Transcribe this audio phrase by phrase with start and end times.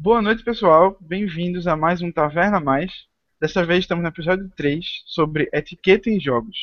[0.00, 0.96] Boa noite, pessoal.
[1.00, 2.92] Bem-vindos a mais um Taverna Mais.
[3.40, 6.56] Dessa vez estamos no episódio 3 sobre etiqueta em jogos.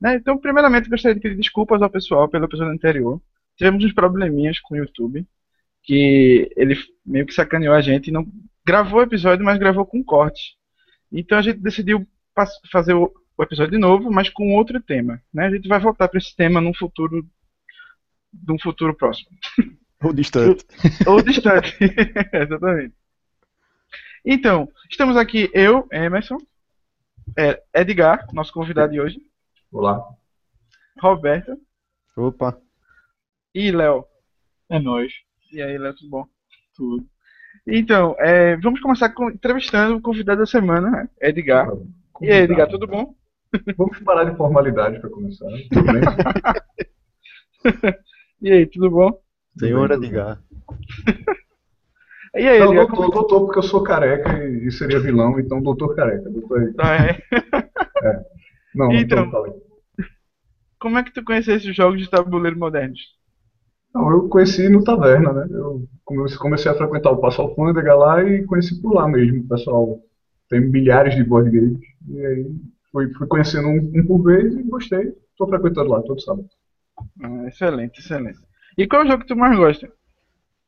[0.00, 0.16] Né?
[0.16, 3.22] Então, primeiramente, gostaria de pedir desculpas ao pessoal pelo episódio anterior.
[3.56, 5.24] Tivemos uns probleminhas com o YouTube,
[5.84, 6.76] que ele
[7.06, 8.26] meio que sacaneou a gente e não
[8.66, 10.56] gravou o episódio, mas gravou com corte.
[11.12, 12.04] Então a gente decidiu
[12.72, 15.22] fazer o episódio de novo, mas com outro tema.
[15.32, 15.46] Né?
[15.46, 17.24] A gente vai voltar para esse tema num futuro,
[18.44, 19.30] num futuro próximo.
[20.02, 20.64] Ou distante.
[21.06, 21.76] Ou distante,
[22.32, 22.94] exatamente.
[24.24, 26.36] Então, estamos aqui eu, Emerson,
[27.36, 29.20] é, Edgar, nosso convidado de hoje.
[29.72, 30.02] Olá.
[31.00, 31.58] Roberto.
[32.16, 32.58] Opa.
[33.54, 34.04] E Léo.
[34.68, 35.12] É nóis.
[35.52, 36.26] E aí, Léo, tudo bom?
[36.74, 37.06] Tudo.
[37.66, 41.68] Então, é, vamos começar com, entrevistando o convidado da semana, Edgar.
[42.20, 43.14] E aí, Edgar, tudo bom?
[43.76, 45.46] Vamos parar de formalidade para começar.
[45.72, 46.02] Tudo bem?
[48.42, 49.25] e aí, tudo bom?
[49.58, 50.40] Senhor Edgar.
[52.34, 53.10] E aí, Não, doutor, como...
[53.10, 56.28] doutor, porque eu sou careca e, e seria vilão, então doutor careca.
[56.28, 56.74] Doutor aí.
[56.78, 57.18] Ah, é?
[58.74, 59.30] Não, Então.
[59.30, 59.52] falei.
[60.78, 63.00] como é que tu conhecesse os jogos de tabuleiro modernos?
[63.94, 65.46] Não, eu conheci no Taverna, né?
[65.50, 69.40] Eu comecei, comecei a frequentar o Passo Alfândega lá e conheci por lá mesmo.
[69.40, 69.98] O pessoal
[70.50, 71.80] tem milhares de board games.
[72.08, 72.46] E aí
[72.92, 75.14] fui, fui conhecendo um, um por vez e gostei.
[75.30, 76.46] Estou frequentando lá todo sábado.
[77.22, 78.45] Ah, excelente, excelente.
[78.76, 79.88] E qual é o jogo que tu mais gosta?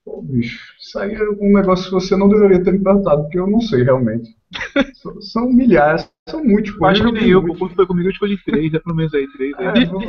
[0.02, 3.38] Pô, bicho, isso aí é um negócio que você não deveria ter me perguntado, porque
[3.38, 4.34] eu não sei realmente.
[4.94, 6.80] são, são milhares, são muitos.
[6.82, 9.52] Acho que nem eu, quando foi comigo eu escolhi três, é pelo menos aí, três.
[9.58, 9.84] É, aí.
[9.84, 10.00] vou,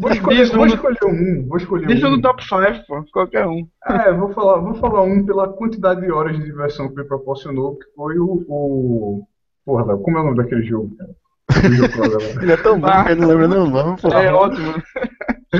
[0.00, 3.46] vou escolher, vou um escolher um, vou escolher Diz um no top 5, pô, qualquer
[3.46, 3.68] um.
[3.86, 7.76] É, vou falar, vou falar um pela quantidade de horas de diversão que me proporcionou,
[7.76, 9.22] que foi o, o...
[9.64, 11.10] Porra, Léo, como é o nome daquele jogo, cara?
[12.42, 14.08] Ele é tão bom que eu não lembro nem o nome, pô.
[14.08, 14.74] É ótimo.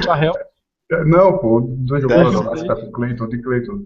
[0.02, 0.32] Charrel.
[0.90, 2.36] É, Não, pô, do jogo Desce.
[2.36, 3.84] lá, lá, lá, Clayton, de Clayton.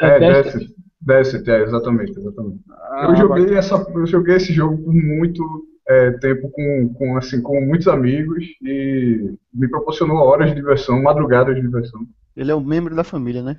[0.00, 0.74] É, É, Desce.
[1.00, 2.60] Desce, é, exatamente, exatamente.
[2.70, 5.42] Ah, Eu joguei, essa, eu joguei esse jogo por muito
[5.88, 11.54] é, tempo com, com, assim, com muitos amigos e me proporcionou horas de diversão, madrugadas
[11.54, 12.06] de diversão.
[12.36, 13.58] Ele é um membro da família, né?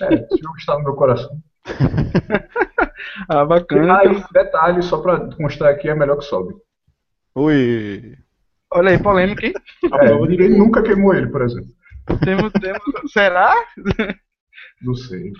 [0.00, 1.30] É, esse jogo está no meu coração.
[3.28, 3.98] Ah, bacana.
[3.98, 6.54] Ah, e detalhe, só pra constar aqui, é melhor que sobe.
[7.34, 8.14] Oi.
[8.72, 9.52] Olha aí, polêmica, hein?
[10.00, 11.70] É, ninguém nunca queimou ele, por exemplo.
[12.24, 13.12] Temos, temos...
[13.12, 13.54] Será?
[14.82, 15.32] Não sei.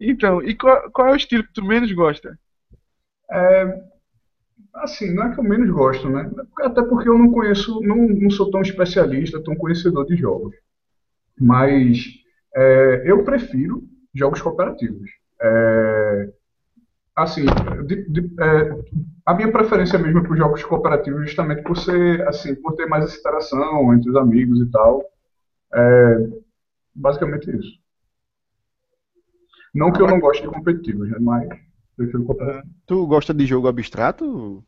[0.00, 2.38] Então, e qual, qual é o estilo que tu menos gosta?
[3.30, 3.82] É,
[4.74, 6.30] assim, não é que eu menos gosto, né?
[6.60, 10.54] Até porque eu não conheço, não, não sou tão especialista, tão conhecedor de jogos.
[11.40, 11.98] Mas
[12.56, 13.82] é, eu prefiro
[14.14, 15.10] jogos cooperativos.
[15.40, 16.30] É,
[17.16, 17.44] assim,
[17.86, 18.70] de- de- é,
[19.26, 22.86] a minha preferência mesmo é para os jogos cooperativos justamente por ser, assim, por ter
[22.86, 25.02] mais essa interação entre os amigos e tal.
[25.74, 26.28] É,
[26.94, 27.78] basicamente isso.
[29.74, 31.18] Não que eu não goste de competitivos, né?
[31.20, 31.48] Mas
[31.96, 32.74] prefiro cooperativo.
[32.86, 34.64] Tu gosta de jogo abstrato?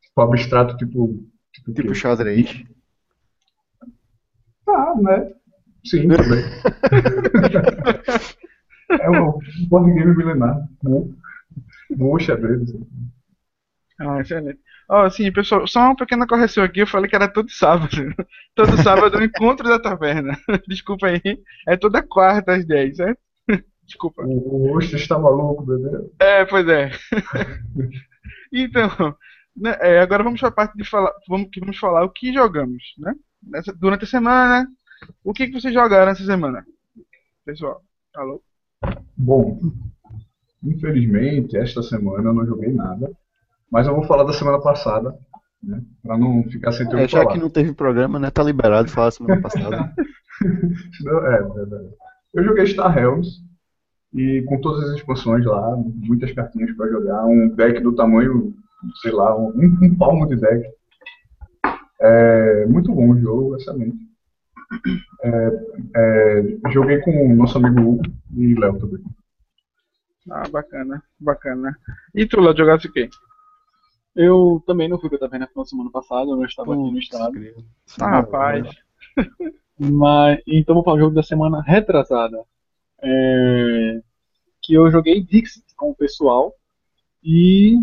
[0.00, 1.24] Tipo, abstrato, tipo.
[1.52, 2.64] Tipo, Tipo xadrez?
[4.66, 5.32] Ah, né?
[5.84, 6.42] Sim, também.
[9.00, 9.38] é um
[9.68, 10.66] board game milenar.
[10.82, 11.14] Mu.
[11.90, 12.72] Mu xadrez.
[13.98, 14.60] Ah, excelente.
[14.88, 17.96] Ó, assim, pessoal, só uma pequena correção aqui, eu falei que era todo sábado.
[18.54, 20.36] Todo sábado é o encontro da taverna.
[20.68, 21.20] Desculpa aí.
[21.66, 23.18] É toda quarta às 10, certo?
[23.86, 24.22] Desculpa.
[24.22, 26.10] O o Osto está maluco, bebê.
[26.20, 26.90] É, pois é.
[28.52, 28.88] Então,
[29.56, 32.32] né, é, agora vamos para a parte de falar, vamos, que vamos falar o que
[32.32, 33.14] jogamos, né?
[33.42, 34.66] Nessa- durante a semana,
[35.24, 36.64] o que, que vocês jogaram essa semana?
[37.44, 37.82] Pessoal,
[38.14, 38.42] alô?
[39.16, 39.60] Bom,
[40.62, 43.10] infelizmente, esta semana eu não joguei nada.
[43.72, 45.16] Mas eu vou falar da semana passada,
[45.62, 45.80] né?
[46.02, 47.32] Pra não ficar sem ter o É, já falar.
[47.32, 48.30] que não teve programa, né?
[48.30, 49.92] Tá liberado de falar semana passada.
[50.96, 51.88] Senão- É, é verdade.
[52.34, 53.28] Eu joguei Star Realms
[54.14, 58.52] e com todas as expansões lá, muitas cartinhas para jogar, um deck do tamanho,
[59.00, 60.68] sei lá, um, um palmo de deck.
[62.00, 63.96] É, muito bom o jogo, excelente.
[65.22, 65.50] É,
[65.96, 68.02] é, joguei com o nosso amigo Hugo
[68.36, 69.02] e Léo também.
[70.30, 71.76] Ah, bacana, bacana.
[72.14, 73.08] E tu, Léo, jogasse o quê?
[74.14, 77.32] Eu também não fui pra Taverna na semana passada, eu não estava aqui no estado.
[78.00, 78.68] Ah, rapaz.
[79.78, 82.44] Mas, então vou falar o jogo da semana retrasada.
[83.02, 84.00] É,
[84.62, 86.54] que eu joguei Dixit com o pessoal
[87.22, 87.76] e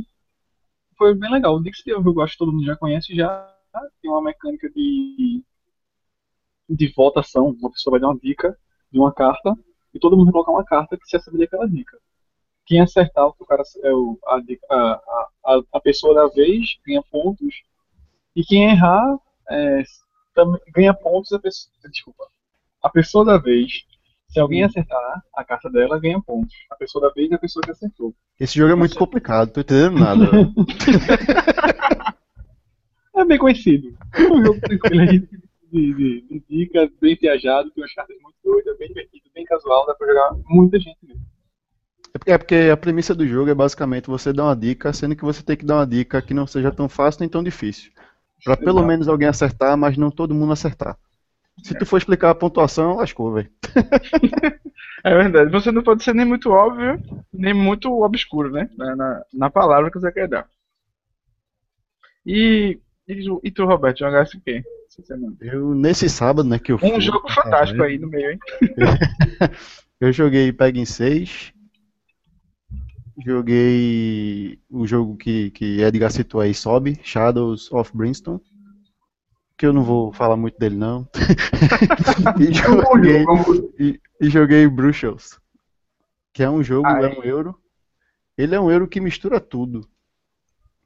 [0.98, 1.56] foi bem legal.
[1.56, 3.54] O Dixit é um jogo que eu acho que todo mundo já conhece, já
[4.02, 5.44] tem uma mecânica de,
[6.70, 7.50] de votação.
[7.60, 8.58] Uma pessoa vai dar uma dica
[8.92, 9.54] de uma carta
[9.94, 11.98] e todo mundo vai colocar uma carta que se assemelha àquela dica.
[12.70, 15.02] Quem acertar o que o cara é o, a,
[15.44, 17.64] a, a, pessoa da vez ganha pontos
[18.36, 19.18] e quem errar
[19.50, 19.82] é,
[20.36, 22.26] também ganha pontos a pessoa, desculpa,
[22.84, 23.88] a pessoa da vez
[24.28, 26.54] Se alguém acertar a carta dela, ganha pontos.
[26.70, 28.14] A pessoa da vez é a pessoa que acertou.
[28.40, 30.26] Esse jogo é muito complicado, tô entendendo nada.
[33.16, 33.98] É bem conhecido.
[34.14, 35.20] É um jogo tranquilo de,
[35.70, 39.94] de, de dicas, bem viajado, tem umas cartas muito doidas, bem divertido, bem casual, dá
[39.94, 41.22] pra jogar muita gente mesmo.
[42.14, 45.16] É porque- É porque a premissa do jogo é basicamente você dar uma dica, sendo
[45.16, 47.92] que você tem que dar uma dica que não seja tão fácil nem tão difícil.
[48.44, 50.98] Pra pelo menos alguém acertar, mas não todo mundo acertar.
[51.64, 53.50] Se tu for explicar a pontuação, lascou, velho.
[55.02, 55.50] É verdade.
[55.50, 57.02] Você não pode ser nem muito óbvio,
[57.34, 58.70] nem muito obscuro, né?
[58.78, 60.46] Na, na, na palavra que você quer dar.
[62.26, 62.78] E,
[63.08, 64.62] e, tu- e tu, Roberto, jogasse o quê?
[65.40, 68.40] Eu, nesse sábado, né, que eu Um fui jogo fantástico aí no meio, hein?
[70.02, 71.54] Eu joguei Peg em 6.
[73.24, 78.40] Joguei o jogo que, que Edgar citou aí, Sobe, Shadows of Brimstone.
[79.58, 81.06] Que eu não vou falar muito dele, não.
[82.40, 83.26] e, joguei,
[83.78, 85.38] e, e joguei Bruxels.
[86.32, 87.60] Que é um jogo, Ah, é um euro.
[88.38, 89.86] Ele é um euro que mistura tudo.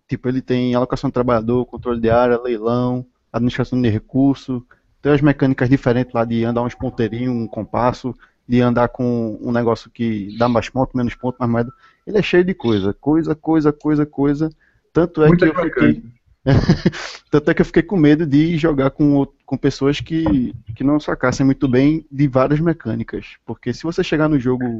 [0.07, 4.65] Tipo, ele tem alocação de trabalhador, controle de área, leilão, administração de recurso.
[5.03, 8.15] Tem as mecânicas diferentes lá de andar uns ponteirinhos, um compasso,
[8.47, 11.71] de andar com um negócio que dá mais ponto, menos ponto, mais moeda.
[12.05, 12.94] Ele é cheio de coisa.
[12.94, 14.50] Coisa, coisa, coisa, coisa.
[14.91, 15.88] Tanto é que Muitas eu fiquei.
[15.88, 16.13] mecânicas.
[17.31, 21.00] Tanto é que eu fiquei com medo de jogar com, com pessoas que, que não
[21.00, 23.38] sacassem muito bem de várias mecânicas.
[23.45, 24.77] Porque se você chegar no jogo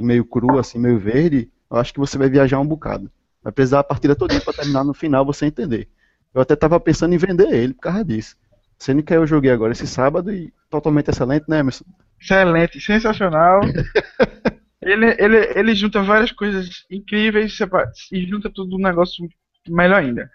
[0.00, 3.10] meio cru, assim, meio verde, eu acho que você vai viajar um bocado.
[3.42, 5.88] Vai precisar a partida toda para terminar no final você entender.
[6.34, 8.36] Eu até tava pensando em vender ele por causa disso.
[8.78, 11.84] Sendo que eu joguei agora esse sábado e totalmente excelente, né, Emerson?
[12.20, 13.60] Excelente, sensacional.
[14.82, 19.28] ele, ele, ele junta várias coisas incríveis separa- e junta tudo num negócio
[19.68, 20.30] melhor ainda.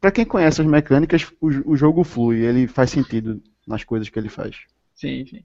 [0.00, 4.18] Pra quem conhece as mecânicas, o, o jogo flui, ele faz sentido nas coisas que
[4.18, 4.56] ele faz.
[4.94, 5.44] Sim, sim.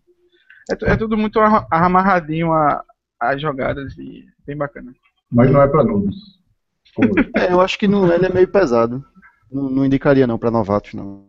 [0.70, 2.84] É, é tudo muito arra- amarradinho a-
[3.20, 4.94] às jogadas e bem bacana.
[5.32, 6.16] Mas não é pra noobs.
[6.96, 7.26] Como eu.
[7.36, 9.04] É, eu acho que não, ele é meio pesado.
[9.52, 11.28] Não, não indicaria não pra novatos, não.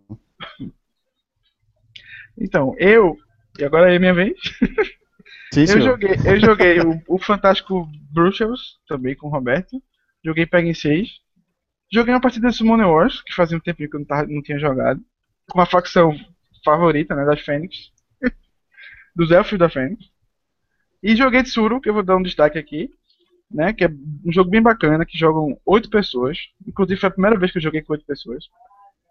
[2.40, 3.16] Então, eu,
[3.58, 4.34] e agora é minha vez,
[5.52, 9.82] Sim, eu joguei, eu joguei o, o Fantástico Bruxels, também com o Roberto.
[10.24, 11.08] Joguei Peg em 6.
[11.92, 14.42] Joguei uma partida de Summoner Wars, que fazia um tempinho que eu não, tava- não
[14.42, 15.00] tinha jogado.
[15.50, 16.14] Com a facção
[16.64, 17.92] favorita, né, das Fênix.
[19.16, 20.04] dos Elfos da Fênix.
[21.02, 22.90] E joguei Tsuru, que eu vou dar um destaque aqui.
[23.50, 26.38] Né, que é um jogo bem bacana, que jogam oito pessoas.
[26.66, 28.44] Inclusive foi a primeira vez que eu joguei com oito pessoas.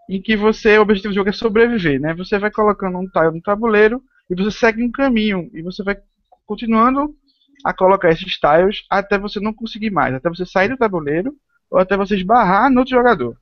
[0.10, 2.14] Em que você, o objetivo do jogo é sobreviver, né?
[2.16, 5.50] Você vai colocando um tile no tabuleiro e você segue um caminho.
[5.54, 5.98] E você vai
[6.48, 7.14] continuando
[7.64, 11.36] a colocar esses tiles até você não conseguir mais, até você sair do tabuleiro
[11.70, 13.38] ou até você esbarrar no outro jogador.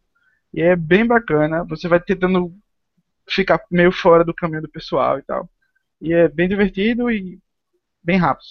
[0.54, 2.52] E é bem bacana, você vai tentando
[3.28, 5.50] ficar meio fora do caminho do pessoal e tal.
[6.02, 7.40] E é bem divertido e
[8.04, 8.46] bem rápido.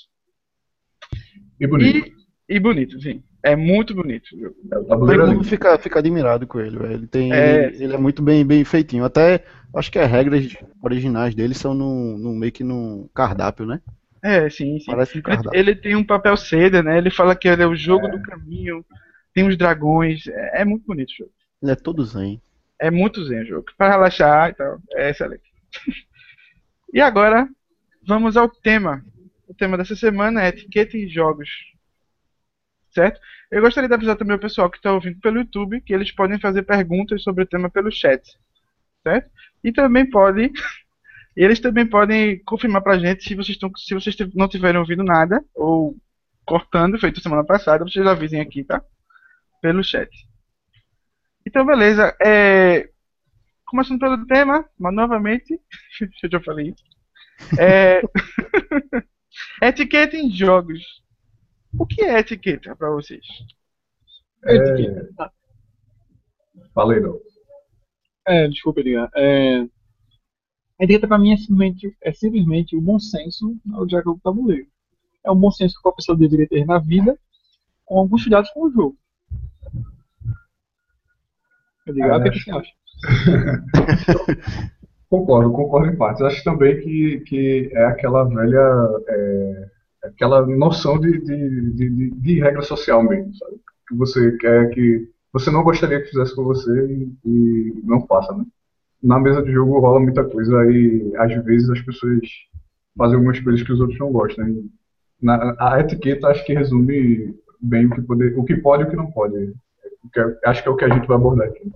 [1.59, 2.09] E bonito.
[2.49, 3.23] E, e bonito, sim.
[3.43, 4.57] É muito bonito o jogo.
[4.73, 6.77] É, o Todo tabuleiro é mundo fica, fica admirado com ele.
[6.93, 7.33] Ele tem.
[7.33, 7.67] É.
[7.67, 9.05] Ele, é muito bem, bem feitinho.
[9.05, 13.83] Até acho que as regras originais dele são no, no meio que num cardápio, né?
[14.25, 14.87] É, sim, sim.
[14.91, 15.61] Parece um Ele, cardápio.
[15.61, 16.97] ele tem um papel seda, né?
[16.97, 18.83] Ele fala que ele é o jogo do caminho,
[19.35, 20.27] tem os dragões.
[20.27, 21.33] É, é muito bonito o jogo.
[21.63, 22.41] Ele é todo zen.
[22.81, 23.67] É muito zen o jogo.
[23.77, 24.81] Para relaxar e tal.
[24.93, 25.45] É excelente.
[26.95, 27.47] e agora,
[28.07, 29.05] vamos ao tema.
[29.47, 31.51] O tema dessa semana é etiqueta em jogos.
[32.95, 33.21] Certo?
[33.51, 36.41] Eu gostaria de avisar também o pessoal que está ouvindo pelo YouTube que eles podem
[36.41, 38.23] fazer perguntas sobre o tema pelo chat.
[39.03, 39.31] Certo?
[39.63, 40.51] E também podem.
[41.37, 45.03] E eles também podem confirmar pra gente se vocês, estão, se vocês não tiverem ouvido
[45.03, 45.97] nada, ou
[46.47, 48.83] cortando, feito semana passada, vocês avisem aqui, tá?
[49.61, 50.11] Pelo chat.
[51.47, 52.17] Então, beleza.
[52.25, 52.89] É,
[53.75, 55.61] Começando pelo tema, mas novamente,
[56.23, 56.85] eu já falei isso.
[57.59, 58.01] É...
[59.67, 60.81] etiqueta em jogos.
[61.77, 63.27] O que é etiqueta pra vocês?
[64.45, 65.33] É, Etiqueta.
[66.73, 67.19] Falei não.
[68.29, 69.11] É, desculpa, Edgar.
[69.17, 69.67] É,
[70.81, 73.57] a etiqueta pra mim é simplesmente, é simplesmente o bom senso
[73.91, 74.67] jogo do tabuleiro.
[75.25, 77.19] É o bom senso que a pessoa deveria ter na vida,
[77.87, 78.99] com alguns cuidados com o jogo.
[81.87, 82.71] Edgar, o que, é que você acha?
[85.11, 86.23] Concordo, concordo em partes.
[86.23, 89.71] Acho também que, que é aquela velha, é,
[90.05, 93.57] aquela noção de, de, de, de- de regra social mesmo, sabe?
[93.89, 98.33] Que você quer que, você não gostaria que fizesse com você e, e não faça,
[98.35, 98.45] né?
[99.05, 102.21] Na mesa de jogo rola muita coisa e às vezes as pessoas
[102.97, 104.49] fazem algumas coisas que os outros não gostam.
[104.49, 104.71] E
[105.21, 108.91] na, a etiqueta acho que resume bem o que, poder, o que pode e o
[108.91, 109.53] que não pode.
[110.03, 111.71] O que é- acho que é o que a gente vai abordar aqui.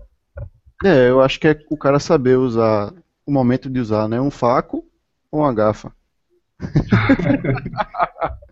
[0.82, 2.94] É, eu acho que é o cara saber usar
[3.26, 4.18] o momento de usar, né?
[4.20, 4.82] Um faco
[5.30, 5.92] ou uma gafa.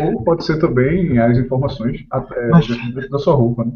[0.00, 3.72] Ou pode ser também as informações é, Mas- dentro da sua roupa, né?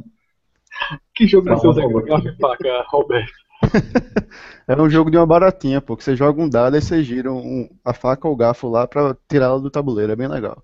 [1.14, 2.04] Que jogo Não, você usa favor.
[2.04, 3.32] garfo e faca, Roberto?
[4.68, 7.32] É um jogo de uma baratinha, pô, que você joga um dado e você gira
[7.32, 10.12] um- a faca ou o garfo lá pra tirá-la do tabuleiro.
[10.12, 10.62] É bem legal.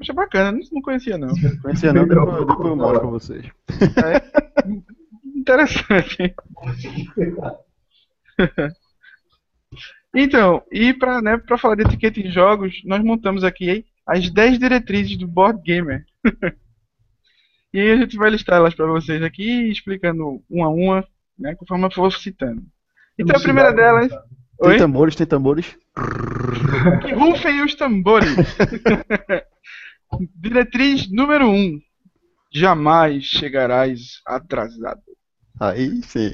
[0.00, 1.34] Achei bacana, não, conhecia não.
[1.60, 3.46] Conhecia não, depois, depois eu mostro pra vocês.
[5.34, 6.34] Interessante.
[10.16, 14.60] Então, e para né, pra falar de etiqueta em jogos, nós montamos aqui as 10
[14.60, 16.04] diretrizes do Board Gamer.
[17.72, 21.04] e aí a gente vai listar elas para vocês aqui, explicando uma a uma,
[21.38, 22.62] né, conforme eu for citando.
[23.18, 24.08] Então a primeira delas.
[24.08, 24.76] Tem Oi?
[24.78, 25.76] tambores, tem tambores.
[27.02, 28.30] Que rufem os tambores.
[30.36, 31.54] Diretriz número 1.
[31.54, 31.80] Um,
[32.52, 35.00] jamais chegarás atrasado.
[35.60, 36.32] Aí sim.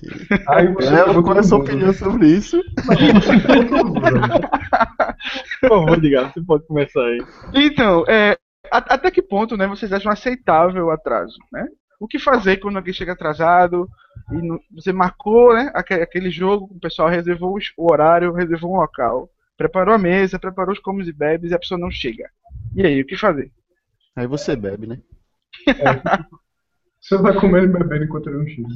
[0.49, 2.63] Aí você É, qual é a sua opinião sobre isso?
[5.61, 7.19] Por favor, Edgar, você pode começar aí.
[7.55, 8.37] Então, é,
[8.71, 11.67] a- até que ponto, né, vocês acham aceitável o atraso, né?
[11.99, 13.87] O que fazer quando alguém chega atrasado
[14.33, 18.81] e não- você marcou, né, aque- aquele jogo, o pessoal reservou o horário, reservou um
[18.81, 22.29] local, preparou a mesa, preparou os comes e bebes e a pessoa não chega.
[22.75, 23.51] E aí, o que fazer?
[24.17, 25.01] Aí você bebe, né?
[27.01, 28.69] Você vai comendo e bebendo enquanto ele não chega.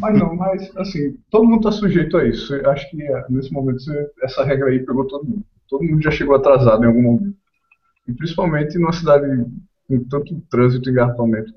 [0.00, 2.54] Mas não, mas assim, todo mundo está sujeito a isso.
[2.54, 3.78] Eu acho que é, nesse momento
[4.22, 5.44] essa regra aí pegou todo mundo.
[5.68, 7.36] Todo mundo já chegou atrasado em algum momento.
[8.08, 9.26] E principalmente numa cidade
[9.88, 11.52] com tanto trânsito e engarrafamento.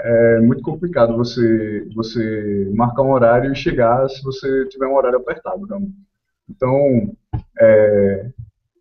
[0.00, 5.18] É muito complicado você, você marcar um horário e chegar se você tiver um horário
[5.18, 5.94] apertado, realmente.
[6.48, 7.14] Então,
[7.58, 8.30] é,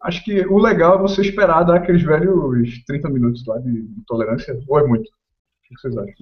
[0.01, 4.01] acho que o legal é você esperar dar aqueles velhos 30 minutos lá de, de
[4.05, 5.07] tolerância, ou é muito?
[5.07, 6.13] O que vocês acham?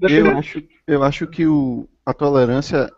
[0.00, 2.90] Eu acho, eu acho que o, a tolerância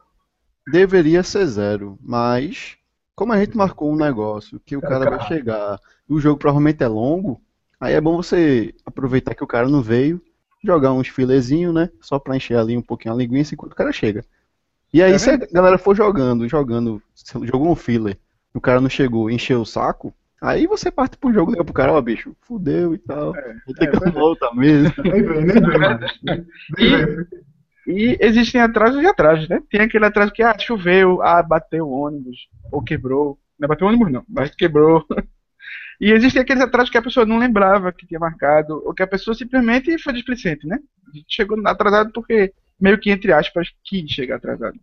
[0.71, 2.77] deveria ser zero, mas
[3.15, 5.79] como a gente marcou um negócio que o cara vai chegar
[6.09, 7.41] e o jogo provavelmente é longo,
[7.79, 10.23] aí é bom você aproveitar que o cara não veio,
[10.63, 11.91] jogar uns filezinhos, né?
[12.01, 14.25] Só pra encher ali um pouquinho a linguiça enquanto o cara chega.
[14.93, 17.03] E aí, É se a galera for jogando, jogando,
[17.43, 18.19] jogou um filler,
[18.55, 20.13] e o cara não chegou encheu o saco,
[20.43, 23.33] aí você parte pro jogo e liga pro cara, ó, bicho, fudeu e tal.
[23.65, 24.93] Vou ter que arrumar outra mesa.
[27.87, 29.61] E existem atrasos e atrasos, né?
[29.71, 33.39] Tem aquele atraso que, ah, choveu, ah, bateu o ônibus, ou quebrou.
[33.59, 35.05] Não bateu o ônibus não, mas quebrou.
[36.01, 39.07] E existem aqueles atrasos que a pessoa não lembrava que tinha marcado, ou que a
[39.07, 40.79] pessoa simplesmente foi displicente, né?
[41.13, 44.79] A gente chegou atrasado porque, meio que, entre aspas, quis chegar atrasado.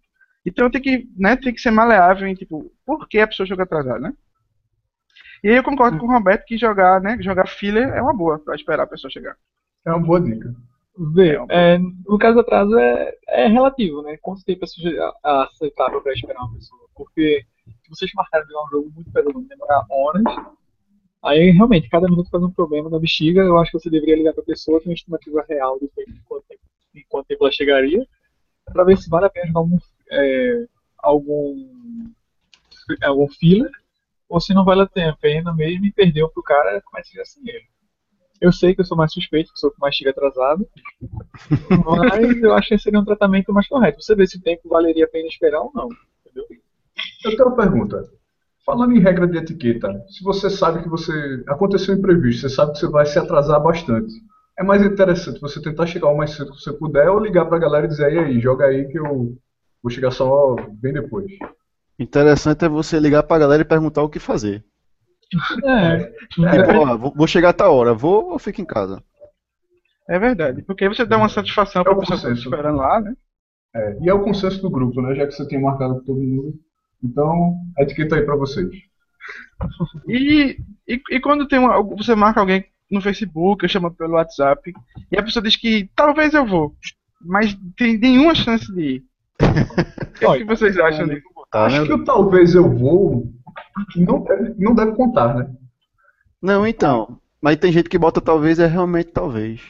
[0.45, 3.63] Então tem que, né, tem que ser maleável em, tipo, por que a pessoa chegou
[3.63, 4.13] atrasada, né?
[5.43, 8.39] E aí eu concordo com o Roberto que jogar, né, jogar filler é uma boa,
[8.39, 9.35] pra esperar a pessoa chegar.
[9.85, 10.53] É uma boa dica.
[11.13, 14.17] Vê, é, no caso do atraso é, é relativo, né?
[14.19, 16.81] Quanto tempo é aceitável para esperar uma pessoa?
[16.95, 17.45] Porque
[17.83, 20.23] se vocês marcarem um jogo muito pesado, demorar horas,
[21.23, 23.41] aí realmente cada minuto faz um problema na bexiga.
[23.41, 26.11] Eu acho que você deveria ligar para a pessoa, ter uma estimativa real de tempo,
[26.11, 26.61] de quanto tempo,
[26.95, 28.07] em quanto tempo ela chegaria,
[28.65, 29.77] para ver se vale a pena jogar algum,
[30.11, 30.65] é,
[30.97, 32.09] algum,
[33.03, 33.71] algum filler,
[34.29, 37.43] ou se não vale a pena mesmo e perdeu pro cara, começa a jogar sem
[37.47, 37.65] ele.
[38.39, 40.67] Eu sei que eu sou mais suspeito, que sou o mais chega atrasado,
[41.85, 44.01] mas eu acho que seria um tratamento mais correto.
[44.01, 45.89] Você vê se o tempo valeria a pena esperar ou não.
[46.23, 46.45] Entendeu?
[47.25, 48.16] Eu tenho uma pergunta.
[48.67, 52.73] Falando em regra de etiqueta, se você sabe que você aconteceu um imprevisto, você sabe
[52.73, 54.13] que você vai se atrasar bastante.
[54.59, 57.59] É mais interessante você tentar chegar o mais cedo que você puder ou ligar pra
[57.59, 59.37] galera e dizer, e aí, joga aí que eu
[59.81, 61.31] vou chegar só bem depois.
[61.97, 64.61] Interessante é você ligar pra galera e perguntar o que fazer.
[65.63, 69.01] É, Tipo, ó, vou, chegar a tal hora, vou ou fico em casa?
[70.09, 72.77] É verdade, porque aí você dá uma satisfação pra É o pessoa que tá esperando
[72.79, 73.15] lá, né?
[73.73, 75.15] É, e é o consenso do grupo, né?
[75.15, 76.66] Já que você tinha marcado com todo mundo.
[77.03, 78.69] Então, a etiqueta aí pra vocês.
[80.07, 84.71] E, e, e quando tem uma, você marca alguém no Facebook, ou chama pelo WhatsApp,
[85.11, 86.73] e a pessoa diz que talvez eu vou,
[87.21, 89.03] mas tem nenhuma chance de ir.
[90.17, 91.21] O que, é vocês acham disso?
[91.51, 91.87] Tá, Acho né?
[91.87, 93.31] que o talvez eu vou
[93.95, 95.49] não deve, não deve contar, né?
[96.41, 97.19] Não, então.
[97.41, 99.61] Mas tem gente que bota talvez é realmente talvez.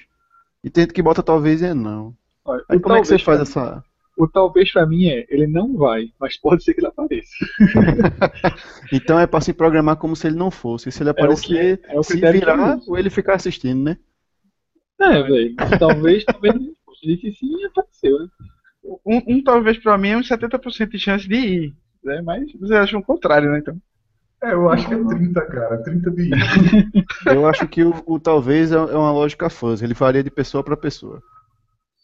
[0.63, 2.15] E tem gente que bota talvez é não.
[2.45, 3.83] olha, Aí como é que você faz pra- essa.
[4.17, 7.31] O talvez pra mim é, ele não vai, mas pode ser que ele apareça.
[8.91, 10.91] Então é pra se programar como se ele não fosse.
[10.91, 13.97] Se ele É o que- aparecer, é o se virar, ou ele ficar assistindo, né?
[14.99, 15.55] É, velho.
[15.79, 18.27] Talvez, talvez ele disse sim e apareceu, né?
[19.05, 22.21] Um, um talvez pra mim é uns 70% de chance de ir, né?
[22.21, 23.59] Mas vocês acham o contrário, né?
[23.59, 23.77] Então.
[24.41, 25.83] É, eu acho que é 30, cara.
[25.83, 26.29] 30 de
[27.25, 29.83] Eu acho que o, o talvez é é uma lógica fuzzy.
[29.83, 31.21] Ele varia de pessoa pra pessoa.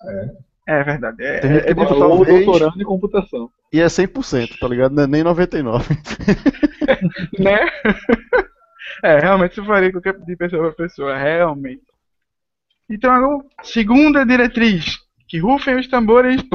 [0.04, 0.53] É
[0.84, 1.22] verdade.
[1.24, 1.76] É, Tem gente que é- é.
[1.88, 3.50] Ou talvez- doutorando em computação.
[3.72, 4.94] E é 100%, tá ligado?
[4.94, 5.80] Não é nem 99%.
[7.40, 7.68] né?
[9.04, 11.82] É, realmente isso varia qualquer de pessoa para pessoa, realmente.
[12.90, 16.42] Então, agora, segunda diretriz, que rufem os tambores.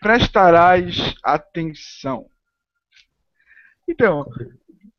[0.00, 2.26] Prestarás atenção.
[3.88, 4.24] Então,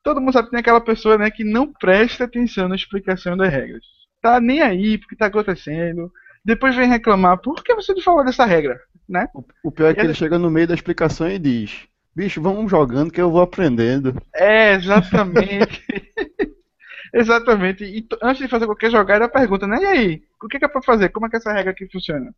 [0.03, 3.51] todo mundo sabe que tem aquela pessoa né, que não presta atenção na explicação das
[3.51, 3.83] regras.
[4.21, 6.11] Tá nem aí porque tá acontecendo.
[6.43, 8.79] Depois vem reclamar, por que você não falou dessa regra?
[9.07, 9.27] Né?
[9.63, 12.41] O pior é que E ele ele- chega no meio da explicação e diz: Bicho,
[12.41, 14.15] vamos jogando que eu vou aprendendo.
[14.35, 15.83] É, exatamente.
[17.13, 17.83] exatamente.
[17.83, 19.77] E antes de fazer qualquer jogada, pergunta, né?
[19.81, 20.23] E aí?
[20.41, 21.09] O que que é pra fazer?
[21.09, 22.33] Como é que essa regra aqui funciona?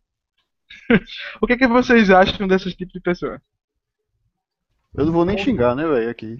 [1.42, 3.40] o que que vocês acham desses tipos de pessoa?
[4.94, 6.36] Eu não vou nem xingar, né, velho, aqui.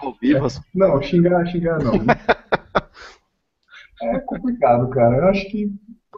[0.00, 0.60] Ao vivo, assim.
[0.74, 1.92] Não, xingar, xingar não.
[4.02, 5.16] É complicado, cara.
[5.16, 5.70] Eu acho que.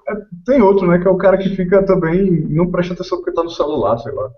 [0.08, 0.14] é,
[0.46, 0.98] tem outro, né?
[0.98, 2.30] Que é o cara que fica também.
[2.48, 4.30] Não presta atenção porque tá no celular, sei lá.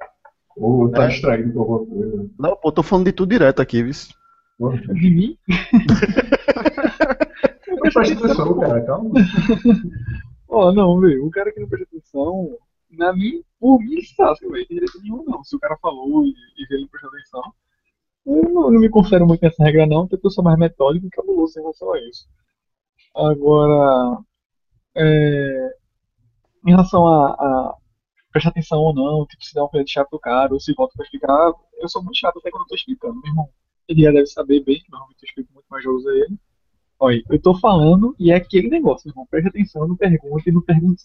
[0.57, 1.09] Ou tá É.
[1.09, 2.31] distraído com alguma coisa.
[2.39, 3.93] Não, pô, tô falando de tudo direto aqui, viu?
[4.95, 5.39] De mim?
[7.69, 8.83] Não presta atenção, cara.
[8.85, 9.11] Calma.
[10.49, 11.27] Ó, não, velho.
[11.27, 12.57] O cara que não presta atenção,
[12.91, 14.67] na mim, por mim, ele sabe, velho.
[14.67, 15.43] Tem direito nenhum, não.
[15.45, 17.43] Se o cara falou e, e ele não prestou atenção,
[18.27, 21.11] eu não, não me considero muito nessa regra, não, porque eu sou mais metódico e
[21.11, 22.27] cabuloso em relação a isso.
[23.15, 24.23] Agora,
[24.97, 25.71] é,
[26.67, 27.77] em relação a, a
[28.31, 30.95] prestar atenção ou não, tipo, se dá um de chato pro cara, ou se volta
[30.97, 33.49] pra explicar, eu sou muito chato até quando eu tô explicando, meu irmão.
[33.89, 36.39] Ele já deve saber bem, normalmente eu explico muito mais jogos a ele.
[36.99, 39.27] Olha, eu tô falando e é aquele negócio, meu irmão.
[39.29, 41.05] Presta atenção, não pergunte não pergunte.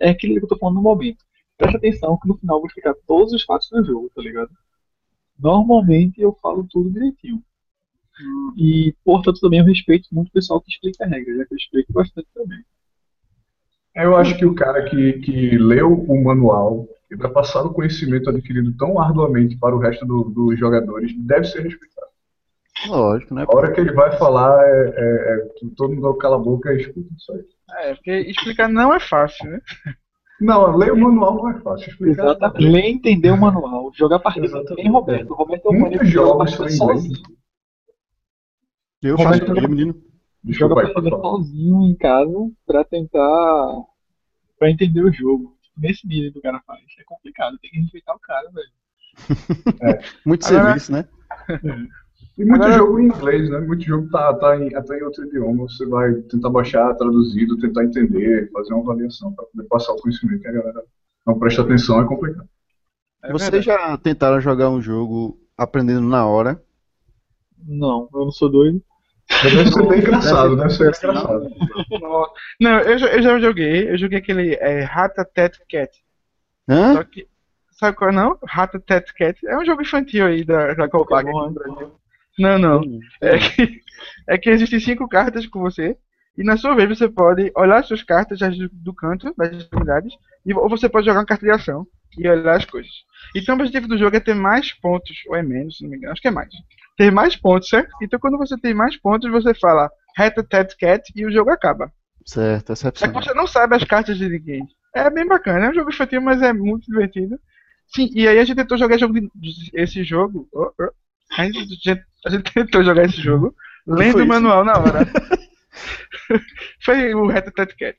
[0.00, 1.24] É aquilo que eu tô falando no momento.
[1.56, 4.50] Presta atenção que no final eu vou explicar todos os fatos do jogo, tá ligado?
[5.38, 7.42] Normalmente eu falo tudo direitinho.
[8.56, 11.58] E, portanto, também eu respeito muito o pessoal que explica a regra, já que eu
[11.58, 12.58] explico bastante também.
[13.94, 18.30] Eu acho que o cara que, que leu o manual e vai passar o conhecimento
[18.30, 22.06] adquirido tão arduamente para o resto do- dos jogadores deve ser respeitado.
[22.88, 23.44] Lógico, né?
[23.46, 26.78] A hora que ele vai falar, é, é- é- todo mundo cala a boca e
[26.80, 27.44] escuta isso aí.
[27.90, 29.60] É, porque explicar não é fácil, né?
[30.40, 31.90] Não, ler o manual não é fácil.
[31.90, 32.64] Explicar Exatamente.
[32.68, 33.92] Ler e entender o manual.
[33.94, 34.74] Jogar partida Exatamente.
[34.76, 35.30] tem Roberto.
[35.30, 37.02] O Roberto é o Muitos maneiro que joga jogos são em inglês.
[37.02, 37.41] sozinho.
[39.02, 39.94] Eu Como faço é que- isso, menino.
[40.44, 43.66] Desculpa Joga aí, sozinho em casa pra tentar.
[44.58, 45.56] pra entender o jogo.
[45.76, 46.80] Nesse nível que o cara faz.
[46.98, 48.70] É complicado, tem que respeitar o cara, velho.
[50.26, 51.08] Muito Agora- serviço, né?
[52.38, 53.58] E muito Agora- jogo em inglês, né?
[53.60, 55.64] Muito jogo tá, tá em, até em outro idioma.
[55.64, 60.42] Você vai tentar baixar, traduzido, tentar entender, fazer uma avaliação para poder passar o conhecimento.
[60.44, 60.84] E a galera
[61.26, 62.48] não presta atenção, é complicado.
[63.24, 66.62] É Vocês já tentaram jogar um jogo aprendendo na hora?
[67.66, 68.82] Não, eu não sou doido.
[69.28, 71.10] Deve ser bem engraçado, deve ser Não.
[71.10, 71.50] engraçado.
[72.60, 75.90] Não, eu, já- eu já joguei, eu joguei aquele é, Ratatat Cat.
[76.68, 76.94] Hã?
[76.94, 77.26] Só que.
[77.72, 78.38] Sabe qual é não?
[78.46, 79.46] Ratatat Cat.
[79.46, 81.92] É um jogo infantil aí da, da Copac no Brasil.
[82.38, 82.80] Não, não.
[83.20, 83.80] É que,
[84.28, 85.96] é que existem cinco cartas com você.
[86.36, 88.38] E na sua vez você pode olhar as suas cartas
[88.72, 90.14] do canto, das extremidades,
[90.46, 92.90] e, ou você pode jogar uma carta de ação e olhar as coisas.
[93.36, 95.96] Então o objetivo do jogo é ter mais pontos, ou é menos, se não me
[95.98, 96.48] engano, acho que é mais.
[96.96, 97.90] Ter mais pontos, certo?
[98.02, 101.90] Então quando você tem mais pontos, você fala Rata Tat Cat e o jogo acaba.
[102.24, 103.22] Certo, É que excepcional.
[103.22, 104.66] você não sabe as cartas de ninguém.
[104.94, 107.38] É bem bacana, é um jogo infantil, mas é muito divertido.
[107.94, 109.30] Sim, e aí a gente tentou jogar jogo de-
[109.74, 110.48] esse jogo.
[110.52, 110.90] oh, oh.
[111.38, 111.90] A, gente,
[112.26, 113.54] a gente tentou jogar esse jogo
[113.86, 115.00] lendo o manual na hora.
[116.84, 117.96] Foi o Retatat Cat.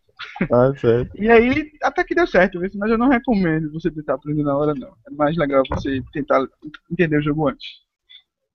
[0.52, 1.12] Ah, certo.
[1.22, 4.74] E aí até que deu certo, mas eu não recomendo você tentar aprender na hora,
[4.74, 4.90] não.
[5.08, 6.46] É mais legal você tentar
[6.92, 7.68] entender o jogo antes.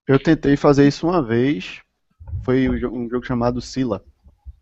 [0.08, 1.82] Eu tentei fazer isso uma vez.
[2.44, 4.04] Foi um jo- um jogo chamado Sila.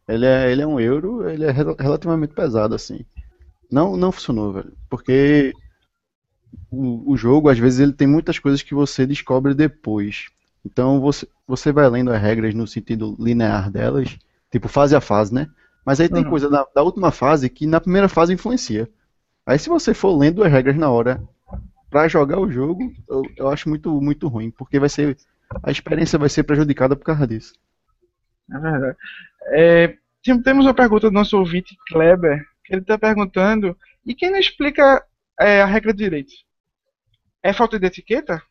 [0.09, 3.07] Ele é, ele é um euro, ele é rel- relativamente pesado, assim.
[3.71, 4.77] Não, não funcionou, velho.
[4.91, 5.57] Porque
[6.71, 10.29] o, o jogo, às vezes, ele tem muitas coisas que você descobre depois.
[10.65, 14.19] Então você, você vai lendo as regras no sentido linear delas,
[14.51, 15.49] tipo fase a fase, né?
[15.85, 16.25] Mas aí tem Uhum.
[16.25, 18.91] coisa da, da última fase que na primeira fase influencia.
[19.47, 21.23] Aí se você for lendo as regras na hora
[21.91, 25.19] pra jogar o jogo, eu, eu acho muito, muito ruim, porque vai ser
[25.63, 27.55] a experiência vai ser prejudicada por causa disso.
[28.53, 28.97] É verdade.
[29.49, 34.31] É, tem- temos uma pergunta do nosso ouvinte Kleber, que ele está perguntando: e quem
[34.31, 35.03] não explica
[35.41, 36.33] é, a regra direito?
[37.43, 38.43] É falta de etiqueta?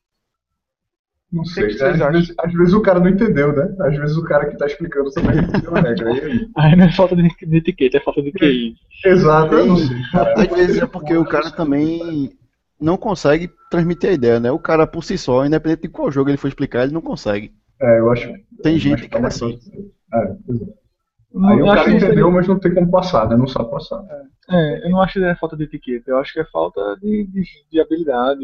[1.31, 1.67] Não sei.
[1.67, 2.11] que vocês Às acham?
[2.13, 3.75] vezes, às vezes o cara não entendeu, né?
[3.81, 6.09] Às vezes o cara que tá explicando também não entendeu a regra.
[6.13, 6.49] Aí?
[6.57, 8.75] Aí não é falta de, de etiqueta, é falta de QI.
[9.03, 10.33] Exato, eu não sei, cara.
[10.41, 12.37] Às vezes é porque o cara também
[12.79, 14.51] não consegue transmitir a ideia, né?
[14.51, 17.53] O cara por si só, independente de qual jogo ele for explicar, ele não consegue.
[17.81, 18.27] É, eu acho.
[18.61, 19.53] Tem mas gente que é assim.
[19.53, 19.91] fácil.
[20.13, 20.85] É, exato.
[21.43, 23.35] Aí o eu acho cara entendeu, mas não tem como passar, né?
[23.35, 24.01] Não sabe passar.
[24.49, 27.27] É, eu não acho que é falta de etiqueta, eu acho que é falta de,
[27.27, 28.39] de, de habilidade,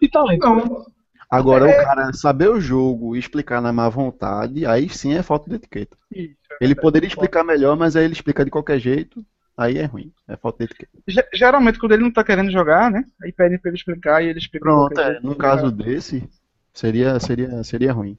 [0.00, 0.46] de talento.
[0.46, 0.84] Não,
[1.30, 5.48] Agora, o cara saber o jogo e explicar na má vontade, aí sim é falta
[5.48, 5.96] de etiqueta.
[6.10, 6.34] Isso.
[6.60, 9.24] Ele poderia explicar melhor, mas aí ele explica de qualquer jeito,
[9.62, 10.12] aí é ruim.
[10.28, 10.92] É falta de etiqueta.
[11.08, 13.04] Ge- Geralmente, quando ele não tá querendo jogar, né?
[13.22, 14.64] Aí pedem pra ele explicar e ele explica.
[14.64, 16.28] Pronto, é, num caso desse,
[16.72, 18.16] seria, seria, seria ruim.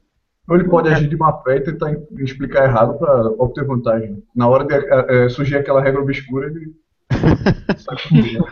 [0.48, 4.24] ou ele pode agir de má fé e tentar explicar errado para obter vantagem.
[4.36, 6.74] Na hora de eh, eh, surgir aquela regra obscura, ele.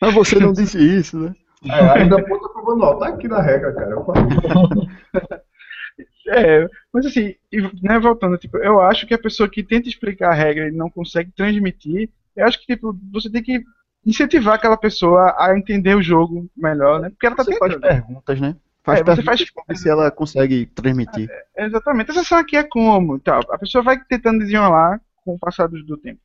[0.00, 1.34] Mas você não disse isso, né?
[1.70, 2.98] é, ainda aponta pro manual.
[2.98, 3.90] Tá aqui na regra, cara.
[3.92, 4.22] Eu falei.
[6.28, 7.34] É, mas assim,
[7.82, 10.88] né, voltando, tipo, eu acho que a pessoa que tenta explicar a regra e não
[10.88, 12.08] consegue transmitir,
[12.40, 13.62] eu acho que tipo, você tem que
[14.04, 17.10] incentivar aquela pessoa a entender o jogo melhor, né?
[17.10, 17.88] Porque ela tá Você faz tentando.
[17.90, 18.56] perguntas, né?
[18.82, 21.28] Faz É, você faz- se ela consegue transmitir.
[21.56, 22.10] Exatamente.
[22.10, 23.40] Essa ação aqui é como, e tal.
[23.50, 26.20] A pessoa vai tentando desenrolar com o passar do, do tempo.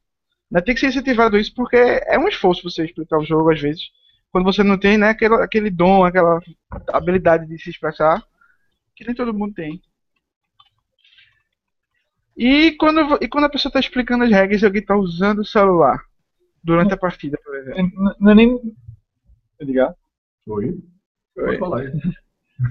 [0.50, 3.60] Né, Tem que ser incentivado isso porque é um esforço você explicar o jogo às
[3.60, 3.84] vezes,
[4.32, 6.40] quando você não tem, né, aquele, aquele dom, aquela
[6.94, 8.24] habilidade de se expressar,
[8.96, 9.82] que nem todo mundo tem.
[12.38, 15.46] E quando, e quando a pessoa está explicando as regras e alguém está usando o
[15.46, 16.02] celular
[16.64, 17.80] durante a partida, por exemplo.
[17.80, 18.60] É, n- Não é nem.
[19.60, 19.94] Edgar?
[20.48, 20.78] Oi?
[21.36, 21.92] Pode falar aí.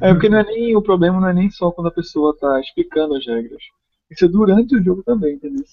[0.02, 2.60] É porque não é nem o problema não é nem só quando a pessoa tá
[2.60, 3.62] explicando as regras.
[4.10, 5.64] Isso é durante o jogo também, entendeu?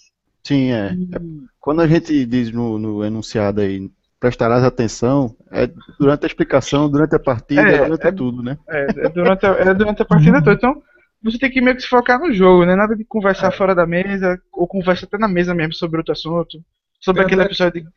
[0.43, 0.93] Sim, é.
[0.93, 6.89] E- Quando a gente diz no, no enunciado aí, prestarás atenção, é durante a explicação,
[6.89, 8.57] durante a partida, É, durante é- tudo, né?
[8.69, 10.53] É, é durante, a, é durante a partida toda.
[10.53, 10.81] Então,
[11.23, 12.75] você tem que meio que se focar no jogo, né?
[12.75, 16.59] Nada de conversar fora da mesa, ou conversa até na mesa mesmo sobre outro assunto.
[16.99, 17.45] Sobre É, aquele é.
[17.45, 17.89] episódio de,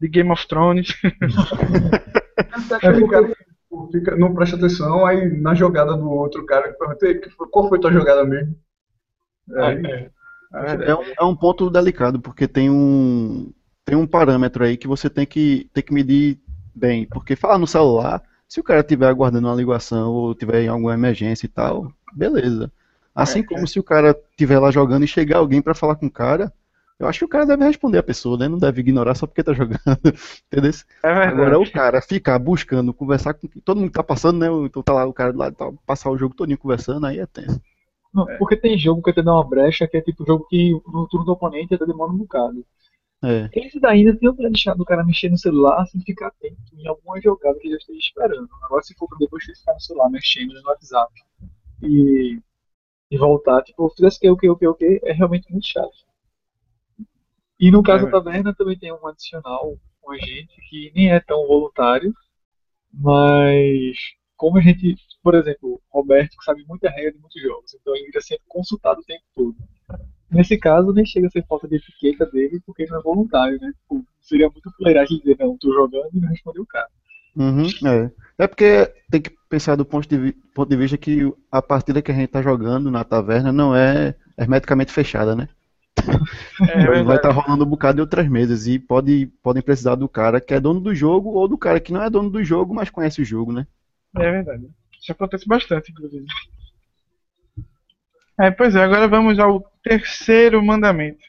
[0.00, 0.88] de Game of Thrones.
[2.52, 3.32] Até aquele cara
[3.92, 7.48] fica, não presta atenção, aí na jogada do outro cara que pergunta, "Ei, que foi-
[7.50, 8.54] qual foi tua jogada mesmo?
[9.56, 10.10] Aí, é.
[10.86, 13.52] É um, é um ponto delicado, porque tem um,
[13.84, 16.38] tem um parâmetro aí que você tem que, tem que medir
[16.74, 17.06] bem.
[17.06, 20.94] Porque falar no celular, se o cara estiver aguardando uma ligação ou tiver em alguma
[20.94, 22.72] emergência e tal, beleza.
[23.14, 26.10] Assim como se o cara estiver lá jogando e chegar alguém pra falar com o
[26.10, 26.52] cara,
[26.98, 28.48] eu acho que o cara deve responder a pessoa, né?
[28.48, 29.78] Não deve ignorar só porque tá jogando.
[30.52, 30.70] Entendeu?
[31.02, 31.08] É.
[31.08, 34.46] Agora o cara ficar buscando, conversar com todo mundo que tá passando, né?
[34.66, 37.26] Então tá lá o cara do lado, tá, passar o jogo todinho conversando, aí é
[37.26, 37.60] tenso.
[38.12, 41.06] Não, porque tem jogo que até dá uma brecha, que é tipo jogo que no
[41.06, 42.64] turno do oponente até demora um bocado.
[43.22, 43.48] É.
[43.52, 46.86] Esse daí ainda tem pra deixar do cara mexer no celular sem ficar atento em
[46.86, 48.48] alguma jogada que ele já esteja esperando.
[48.62, 51.12] Agora se for pra depois ele ficar no celular mexendo no WhatsApp
[51.82, 52.40] e,
[53.10, 56.06] e voltar, tipo, fizesse que o que, o que, o que, é realmente muito chato.
[57.58, 58.10] E no caso É.
[58.10, 62.14] da taverna também tem um adicional com a gente que nem é tão voluntário,
[62.92, 63.96] mas
[64.36, 68.06] como a gente, por exemplo, Roberto que sabe muita regra de muitos jogos, então ele
[68.06, 69.56] vira sempre consultado o tempo todo.
[70.30, 73.58] Nesse caso, nem chega a ser falta de etiqueta dele, porque ele não é voluntário,
[73.60, 73.72] né?
[73.80, 76.90] Tipo, seria muito fuleiragem dizer, não, tô jogando e não respondeu o cara.
[77.36, 78.10] Uhum, é.
[78.38, 82.10] é porque tem que pensar do ponto de, ponto de vista que a partida que
[82.10, 85.48] a gente tá jogando na taverna não é hermeticamente fechada, né?
[86.60, 90.40] É Vai estar rolando um bocado de outras mesas e pode, podem precisar do cara
[90.40, 92.90] que é dono do jogo ou do cara que não é dono do jogo, mas
[92.90, 93.66] conhece o jogo, né?
[94.16, 94.66] É verdade.
[94.98, 96.24] Isso acontece bastante, inclusive.
[98.40, 101.24] É, pois é, agora vamos ao terceiro mandamento.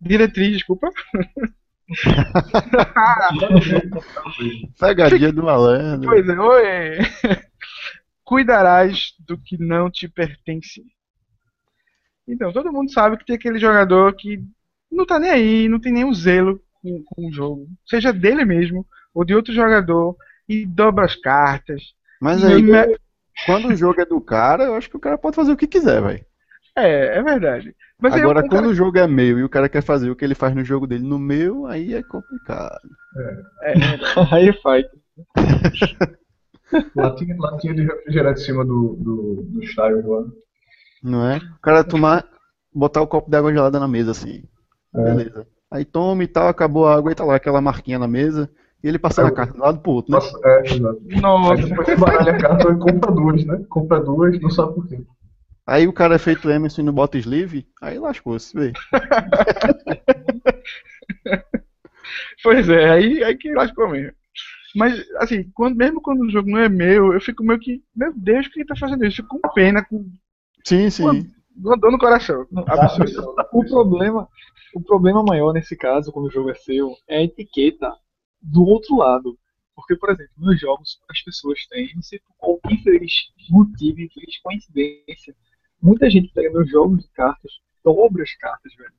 [0.00, 0.90] Diretriz, desculpa.
[4.78, 6.08] Pegadinha do malandro.
[6.08, 6.98] Pois é, oi.
[8.24, 10.82] Cuidarás do que não te pertence.
[12.28, 14.42] Então, todo mundo sabe que tem aquele jogador que
[14.90, 17.68] não tá nem aí, não tem nenhum zelo com, com o jogo.
[17.86, 20.16] Seja dele mesmo ou de outro jogador
[20.48, 21.82] e dobra as cartas.
[22.20, 22.98] Mas aí, me-
[23.46, 25.66] quando o jogo é do cara, eu acho que o cara pode fazer o que
[25.66, 26.24] quiser, velho.
[26.74, 27.74] É, é verdade.
[28.00, 30.10] Mas aí Agora, um cara- quando o jogo é meu e o cara quer fazer
[30.10, 32.78] o que ele faz no jogo dele no meu, aí é complicado.
[33.62, 33.72] É,
[34.32, 34.84] Aí faz.
[36.94, 40.24] latinha, latinha de refrigerante em cima do, do, do lá.
[41.02, 41.36] Não é?
[41.38, 42.26] O cara tomar,
[42.74, 44.42] botar o copo de água gelada na mesa assim.
[44.92, 45.46] Beleza.
[45.70, 48.50] Aí toma e tal, acabou a água e tá lá aquela marquinha na mesa.
[48.82, 50.18] E ele passando a carta de um lado pro outro, né?
[50.18, 51.00] Nossa, é, exato.
[51.10, 53.64] Aí Nossa, depois você baralha a carta e compra duas, né?
[53.68, 54.98] Compra duas, não sabe por quê.
[55.66, 58.72] Aí o cara é feito Emerson e não bota sleeve, aí lascou-se, vê.
[62.42, 64.12] Pois é, aí, aí que lascou mesmo.
[64.74, 68.12] Mas, assim, quando, mesmo quando o jogo não é meu, eu fico meio que, meu
[68.14, 69.20] Deus, quem tá fazendo isso?
[69.20, 70.04] Eu fico com pena, com
[70.64, 71.04] Sim, sim.
[71.56, 72.46] uma dor no coração.
[72.66, 73.34] Absurdo.
[73.52, 74.28] O problema,
[74.74, 77.90] o problema maior nesse caso, quando o jogo é seu, é a etiqueta
[78.42, 79.38] do outro lado.
[79.74, 83.12] Porque, por exemplo, nos jogos as pessoas têm, não sei por qual infeliz
[83.50, 85.34] motivo, infeliz coincidência,
[85.80, 87.52] muita gente pega nos jogos de cartas
[87.86, 88.92] dobra as cartas, velho.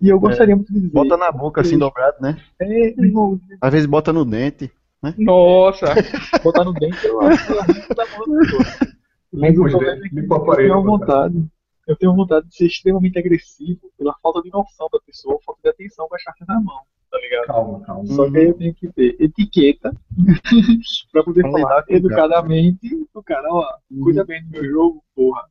[0.00, 0.92] E eu gostaria muito de dizer.
[0.92, 2.38] Bota na boca assim dobrado, né?
[2.58, 4.70] É, irmão, Às vezes bota no dente.
[5.16, 5.86] Nossa!
[6.44, 8.90] botar no dente, eu acho é da mão da pessoa.
[9.32, 11.46] Mas o problema é que o eu tenho vontade.
[11.86, 15.70] Eu tenho vontade de ser extremamente agressivo pela falta de noção da pessoa, falta de
[15.70, 17.46] atenção com as cartas na mão, tá ligado?
[17.46, 18.06] Calma, calma.
[18.06, 19.92] Só que aí eu tenho que ter etiqueta
[21.12, 23.66] pra poder falar educadamente o cara, ó,
[24.02, 25.42] cuida bem do meu jogo, porra.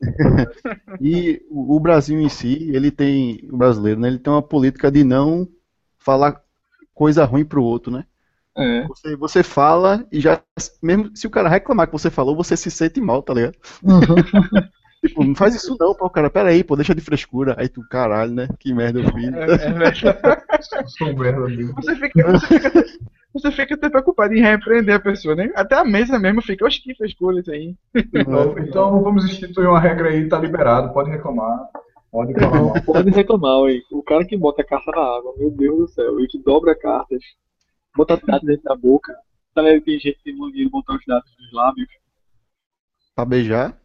[1.00, 5.04] E o Brasil em si, ele tem, o brasileiro, né, ele tem uma política de
[5.04, 5.48] não
[5.98, 6.40] falar
[6.94, 8.04] coisa ruim pro outro, né?
[8.56, 8.86] É.
[8.86, 10.42] Você, você fala e já,
[10.82, 13.56] mesmo se o cara reclamar que você falou, você se sente mal, tá ligado?
[15.04, 17.56] Tipo, não faz isso não, pô, cara, pera aí, pô, deixa de frescura.
[17.58, 18.48] Aí tu, caralho, né?
[18.60, 19.34] Que merda eu fiz.
[19.34, 19.72] É, é
[21.48, 21.74] mesmo.
[21.74, 22.84] Você fica, você fica,
[23.32, 25.50] você fica até preocupado em repreender a pessoa, né?
[25.54, 27.74] Até a mesa mesmo fica, oxe, que frescura isso aí.
[27.94, 31.68] Então, então vamos instituir uma regra aí, tá liberado, pode reclamar.
[32.12, 32.74] Pode mal.
[32.84, 33.80] pode reclamar, ué.
[33.90, 36.78] O cara que bota a carta na água, meu Deus do céu, e que dobra
[36.78, 37.22] cartas,
[37.96, 39.16] bota dados dentro da boca.
[39.54, 39.82] Tá ligado?
[39.82, 41.88] Tem gente que tem mania de botar os dados nos lábios.
[43.14, 43.78] Pra beijar.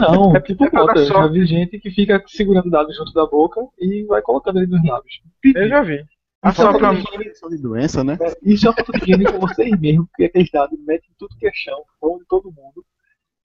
[0.00, 1.04] Não, É tipo, dar bota.
[1.04, 4.84] Já vi gente que fica segurando dados junto da boca e vai colocando ele nos
[4.84, 5.20] lábios.
[5.44, 6.04] Eu já vi.
[6.42, 8.16] A Falta sopra, de doença, né?
[8.20, 11.50] É, Isso é uma higiene com vocês mesmo, porque aqueles dados metem tudo que é
[11.52, 12.84] chão, vão de todo mundo.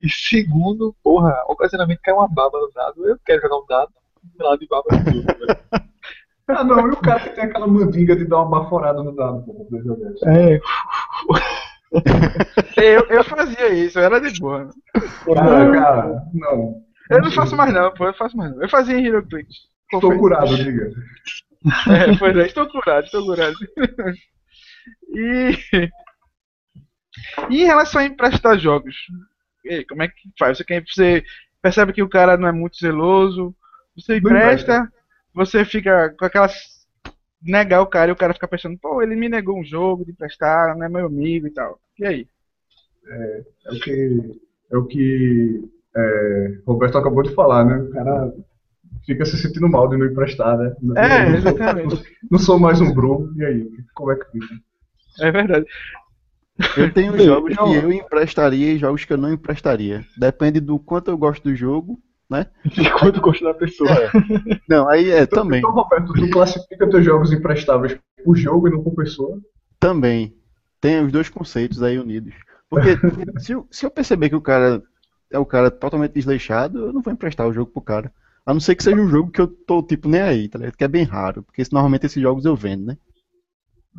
[0.02, 3.08] E segundo, porra, ocasionalmente cai uma baba no dado.
[3.08, 3.92] Eu quero jogar um dado,
[4.40, 5.60] um lado de baba no tudo, velho.
[6.48, 9.42] Ah, não, e o cara que tem aquela mandinga de dar uma baforada no dado,
[9.46, 10.28] pô, pra poder jogar isso.
[10.28, 10.60] É,
[12.78, 14.70] eu, eu fazia isso, eu era de boa.
[15.34, 16.84] Cara, cara, não.
[17.10, 18.62] Eu não faço mais não, pô, eu faço mais não.
[18.62, 19.48] Eu fazia em HeroClix.
[19.94, 20.92] Estou curado, diga.
[21.88, 23.56] É, pois é, estou curado, estou curado.
[25.14, 25.52] E,
[27.50, 28.96] e em relação a emprestar jogos,
[29.88, 30.58] como é que faz?
[30.58, 31.24] Você, você
[31.62, 33.56] percebe que o cara não é muito zeloso,
[33.96, 34.92] você empresta,
[35.34, 36.54] você fica com aquelas.
[37.42, 40.12] negar o cara e o cara fica pensando, pô, ele me negou um jogo de
[40.12, 41.80] emprestar, não é meu amigo e tal.
[42.00, 42.28] E aí?
[43.08, 47.78] É o que, é o que é, Roberto acabou de falar, né?
[47.78, 48.34] O cara
[49.06, 50.74] fica se sentindo mal de não emprestar, né?
[50.96, 52.04] É, não, sou, exatamente.
[52.32, 53.70] não sou mais um Bru, e aí?
[53.94, 54.56] Como é que fica?
[55.20, 55.66] É verdade.
[56.78, 60.06] Eu tenho jogos então- que eu emprestaria e jogos que eu não emprestaria.
[60.18, 62.48] Depende do quanto eu gosto do jogo, né?
[62.66, 63.90] de quanto gosto da pessoa.
[64.70, 65.60] Não, aí é também.
[65.60, 69.40] Então, Roberto, tu classifica teus jogos emprestáveis por jogo e não por pessoa?
[69.80, 70.36] Também.
[70.80, 72.34] Tem os dois conceitos aí unidos.
[72.70, 72.90] Porque
[73.40, 74.82] se eu, se eu perceber que o cara
[75.32, 78.12] é o cara totalmente desleixado, eu não vou emprestar o jogo pro cara.
[78.46, 80.76] A não ser que seja um jogo que eu tô, tipo, nem aí, tá ligado?
[80.76, 81.44] Que é bem raro.
[81.44, 82.98] Porque normalmente esses jogos eu vendo, né?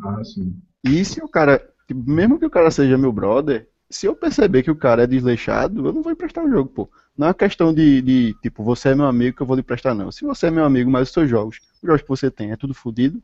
[0.05, 0.61] Ah, sim.
[0.85, 4.63] E se o cara, tipo, mesmo que o cara seja meu brother, se eu perceber
[4.63, 6.91] que o cara é desleixado, eu não vou emprestar o jogo, pô.
[7.17, 9.61] Não é uma questão de, de, tipo, você é meu amigo que eu vou lhe
[9.61, 10.11] emprestar, não.
[10.11, 12.57] Se você é meu amigo, mas os seus jogos, os jogos que você tem é
[12.57, 13.23] tudo fodido,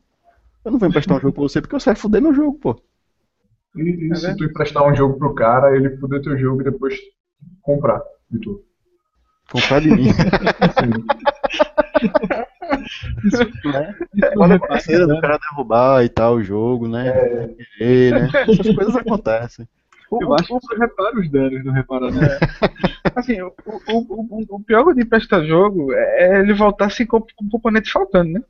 [0.63, 2.81] eu não vou emprestar um jogo pra você porque você vai foder meu jogo, pô.
[3.75, 6.65] E, e É se tu emprestar um jogo pro cara, ele poder teu jogo e
[6.65, 6.95] depois
[7.61, 8.63] comprar de tu?
[9.51, 10.09] Comprar de mim.
[10.77, 11.05] Sim.
[13.63, 13.95] né?
[14.13, 17.13] Isso é acontecer do cara derrubar e tal o jogo, né?
[17.79, 18.35] E, né?
[18.47, 19.67] Essas coisas acontecem.
[20.09, 22.21] O, Eu acho que você repara os danos, não repara não.
[23.15, 27.45] Assim, o, o, o, o pior de emprestar jogo é ele voltar assim com com
[27.45, 28.43] o componente faltando, né?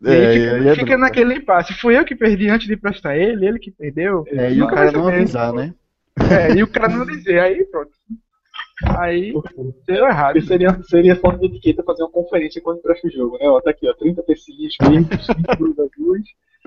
[0.00, 0.98] E aí É, fica, é fica bronca.
[0.98, 1.74] naquele impasse.
[1.74, 4.28] Fui eu que perdi antes de emprestar ele, ele que perdeu.
[4.28, 5.74] É, e o cara não avisar, né?
[6.28, 7.92] É, e o cara não dizer, aí pronto.
[8.84, 9.32] Aí
[9.86, 10.40] deu errado.
[10.42, 13.48] Seria, seria falta de etiqueta fazer uma conferência quando empresta o jogo, né?
[13.48, 16.24] Ó, tá aqui, ó, 30 pecinhas verdes, 5 cruz azuis.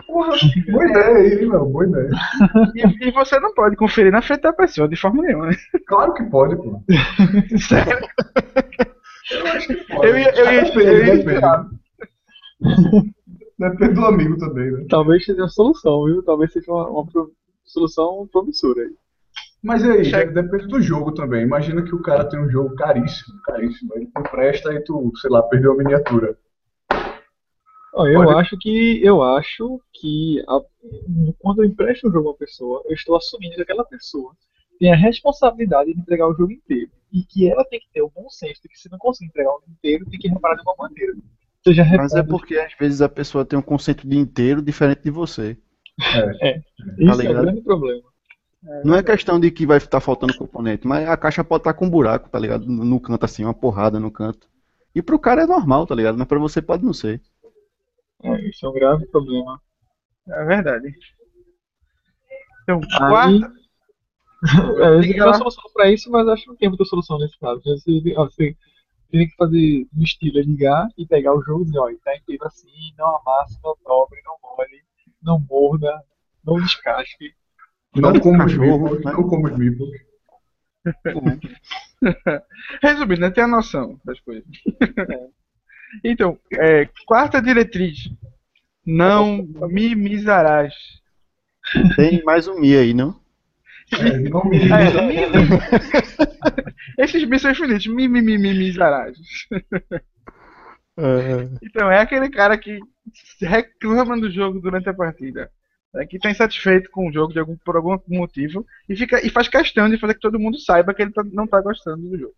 [0.08, 0.34] Porra,
[0.72, 2.10] boa ideia aí, meu, boa ideia.
[2.76, 5.48] E, e você não pode conferir na frente da pessoa, de forma nenhuma.
[5.48, 5.56] né?
[5.88, 6.82] Claro que pode, pô.
[7.58, 8.08] Sério.
[9.32, 10.08] Eu acho que pode.
[10.08, 11.20] Eu ia, eu ia, Depende, eu ia depende.
[11.20, 11.66] esperar.
[13.60, 14.86] Depende do amigo também, né?
[14.90, 16.24] Talvez seja a solução, viu?
[16.24, 17.06] Talvez seja uma, uma
[17.64, 18.94] solução promissora aí.
[19.64, 20.28] Mas aí, Chega.
[20.28, 21.44] de- depende do jogo também.
[21.44, 23.94] Imagina que o cara tem um jogo caríssimo, caríssimo.
[23.96, 26.36] Ele empresta e tu, sei lá, perdeu a miniatura.
[27.94, 30.62] Eu Pode- acho que eu acho que a-
[31.40, 34.32] quando eu empresto um jogo a uma pessoa, eu estou assumindo que aquela pessoa
[34.80, 36.90] tem a responsabilidade de entregar o jogo inteiro.
[37.12, 39.50] E que ela tem que ter o bom senso de que se não conseguir entregar
[39.52, 41.14] o jogo inteiro, tem que reparar de uma maneira.
[41.64, 45.12] Seja Mas é porque às vezes a pessoa tem um conceito de inteiro diferente de
[45.12, 45.58] você.
[46.98, 48.11] Isso é o grande problema.
[48.84, 51.86] Não é questão de que vai estar faltando componente, mas a caixa pode estar com
[51.86, 52.66] um buraco, tá ligado?
[52.68, 54.48] No canto assim, uma porrada no canto.
[54.94, 56.18] E pro cara é normal, tá ligado?
[56.18, 57.22] Mas pra você pode não ser.
[58.24, 59.60] É, isso é um grave problema.
[60.28, 60.94] É verdade.
[62.64, 63.54] Então, Aí, quarta.
[64.98, 65.32] é, tenho lá.
[65.32, 67.62] uma solução pra isso, mas acho que não tem muita solução nesse caso.
[67.64, 68.56] Você, você
[69.12, 72.00] Teria que fazer no estilo é ligar e pegar o jogo e dizer, ó, ele
[72.00, 74.82] tá inteiro assim, não amasse, não dobre, não mole,
[75.22, 76.02] não morda,
[76.46, 77.36] não descasque.
[77.96, 79.12] Não como os meeples, né?
[79.12, 79.90] não como os meeples.
[82.82, 83.30] Resumindo, né?
[83.32, 84.46] Tem a noção das coisas.
[86.04, 88.10] Então, é, quarta diretriz.
[88.86, 90.74] Não mimizarás.
[91.96, 93.20] Tem mais um Mi aí, não?
[94.00, 95.60] É, não me É, mi- mi-
[96.98, 97.86] Esses mi são infinitos.
[97.88, 99.18] Mi, mi, mi, mimizarás.
[101.64, 102.78] Então, é aquele cara que
[103.42, 105.50] reclama do jogo durante a partida.
[105.94, 109.30] Né, que está insatisfeito com o jogo de algum, por algum motivo e, fica, e
[109.30, 112.18] faz questão de fazer que todo mundo saiba que ele tá- não está gostando do
[112.18, 112.34] jogo.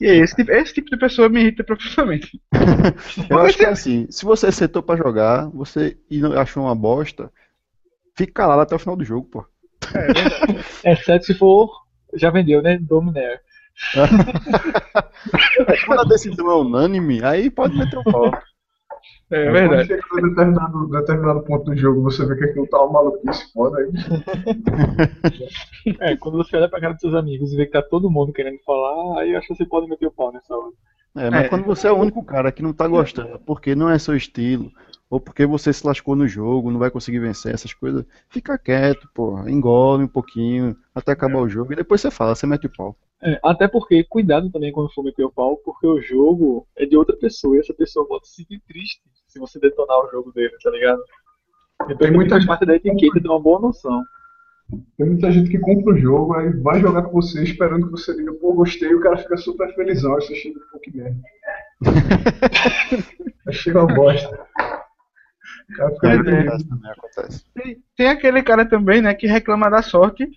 [0.00, 2.40] E é esse, tipo- esse tipo de pessoa me irrita profundamente.
[3.28, 6.74] Eu acho que é assim, se você sentou pra jogar, você e não achou uma
[6.74, 7.30] bosta,
[8.16, 9.44] fica calado até o final do jogo, pô.
[10.84, 11.70] Exceto se for,
[12.14, 12.78] já vendeu, né?
[12.78, 13.40] Dominaire.
[15.86, 18.30] Quando a decisão é unânime, aí pode meter o pau.
[19.30, 19.84] É Quando verdade.
[19.84, 23.78] chega a determinado, determinado ponto do jogo, você vê que aquilo tá uma maluquice foda
[23.78, 23.90] aí.
[26.00, 28.32] É, quando você olha pra cara dos seus amigos e vê que tá todo mundo
[28.32, 30.72] querendo falar, aí eu acho que você pode meter o pau nessa hora.
[31.16, 31.46] É, mas É.
[31.46, 34.70] quando você é o único cara que não tá gostando, porque não é seu estilo,
[35.08, 39.08] ou porque você se lascou no jogo, não vai conseguir vencer essas coisas, fica quieto,
[39.14, 42.70] pô, engole um pouquinho até acabar o jogo e depois você fala, você mete o
[42.70, 42.96] pau.
[43.24, 46.96] É, até porque, cuidado também quando for meter o pau, porque o jogo é de
[46.96, 50.54] outra pessoa e essa pessoa pode se sentir triste se você detonar o jogo dele,
[50.62, 51.02] tá ligado?
[51.84, 54.02] Então Tem muita gente- parte da etiqueta de uma boa noção.
[54.96, 58.14] Tem muita gente que compra o jogo, aí vai jogar com você esperando que você
[58.16, 61.16] diga, pô, gostei, e o cara fica super felizão, você chega, pô, que merda.
[63.46, 64.46] Achei uma bosta.
[65.70, 66.44] O cara fica É, muito é.
[66.68, 67.44] também, acontece.
[67.54, 70.28] Tem, tem aquele cara também, né, que reclama da sorte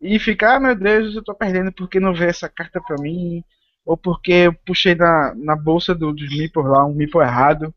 [0.00, 3.42] e fica, ah, meu Deus, eu tô perdendo porque não veio essa carta pra mim,
[3.84, 7.74] ou porque eu puxei na, na bolsa do, dos Meeple lá um Meeple errado.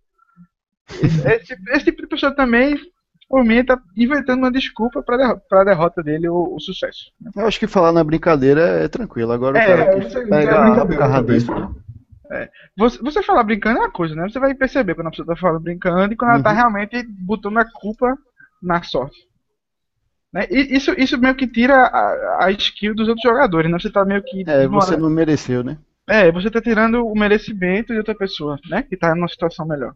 [0.99, 2.77] Esse, esse- esse tipo de pessoa também,
[3.27, 7.11] por mim, tá inventando uma desculpa pra, derro pra derrota dele, o, o sucesso.
[7.35, 10.55] Eu acho que falar na brincadeira é tranquilo, agora o É, cara é, que pega
[10.55, 11.39] é a né?
[12.77, 14.29] Você, você falar brincando é uma coisa, né?
[14.29, 16.55] Você vai perceber quando a pessoa tá falando brincando e quando ela tá Uhum.
[16.55, 18.15] realmente botando a culpa
[18.61, 19.27] na sorte.
[20.31, 20.47] Né?
[20.49, 23.79] E isso, isso meio que tira a, a skill dos outros jogadores, né?
[23.79, 24.43] Você tá meio que.
[24.47, 25.77] É, você não mereceu, né?
[26.07, 28.83] É, você tá tirando o merecimento de outra pessoa, né?
[28.83, 29.93] Que tá numa situação melhor.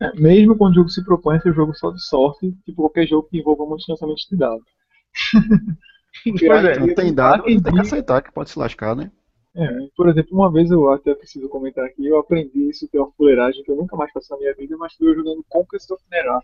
[0.00, 2.82] É, mesmo quando o jogo se propõe a ser um jogo só de sorte, tipo
[2.82, 4.64] qualquer jogo que envolva muitos lançamentos de dados.
[6.24, 6.78] Pois é.
[6.78, 9.12] Não tem dado, tem que aceitar que pode se lascar, né?
[9.54, 13.00] É, por exemplo, uma vez eu até preciso comentar aqui, eu aprendi isso que é
[13.00, 15.90] uma fuleiragem que eu nunca mais faço na minha vida, mas fui eu jogando Conquest
[15.90, 16.40] of Nerá.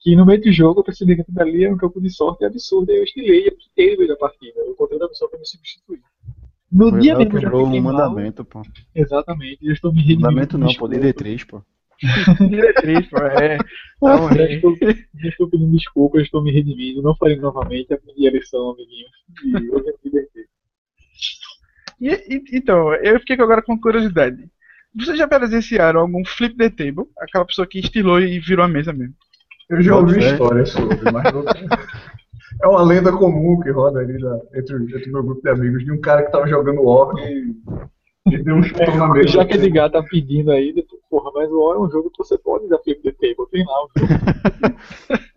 [0.00, 2.44] Que no meio do jogo eu percebi que aquilo dali era um jogo de sorte
[2.44, 4.58] absurdo, e eu estilei e fiquei no meio da partida.
[4.60, 6.00] Eu encontrei outra pessoa pra me substituir.
[6.72, 7.92] No Foi dia mesmo eu já quebrou fiquei um mal.
[7.92, 8.62] mandamento, pô.
[8.94, 10.22] Exatamente, eu estou me redimindo.
[10.22, 10.94] Mandamento não, pô, desculpa.
[10.94, 11.62] diretriz, pô.
[12.48, 13.58] Diretriz, pô, é.
[13.58, 14.72] Tá Já horrível.
[14.72, 19.10] estou, já estou pedindo desculpas, estou me redimindo, não farei novamente, aprendi a lição, amiguinhos.
[19.44, 20.48] E hoje eu me diverti.
[22.00, 24.48] E, e- então, eu fiquei agora com curiosidade.
[24.94, 27.04] Vocês já presenciaram algum flip the table?
[27.18, 29.14] Aquela pessoa que estilou e virou a mesa mesmo.
[29.70, 30.32] Eu já ouvi Bota fé.
[30.32, 31.44] história sobre, mas não...
[32.62, 35.84] É uma lenda comum que roda ali da- entre, entre o meu grupo de amigos
[35.84, 37.54] de um cara que tava jogando War e,
[38.26, 39.28] e deu um chutão na mesa.
[39.28, 42.18] Já que Edgar tá pedindo aí, depois, porra, mas o War é um jogo que
[42.18, 44.12] você pode dar flip the table, tem lá o jogo.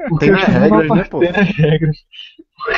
[0.19, 1.19] Tem nas chamo regras, uma né, pô?
[1.19, 1.97] Tem nas regras.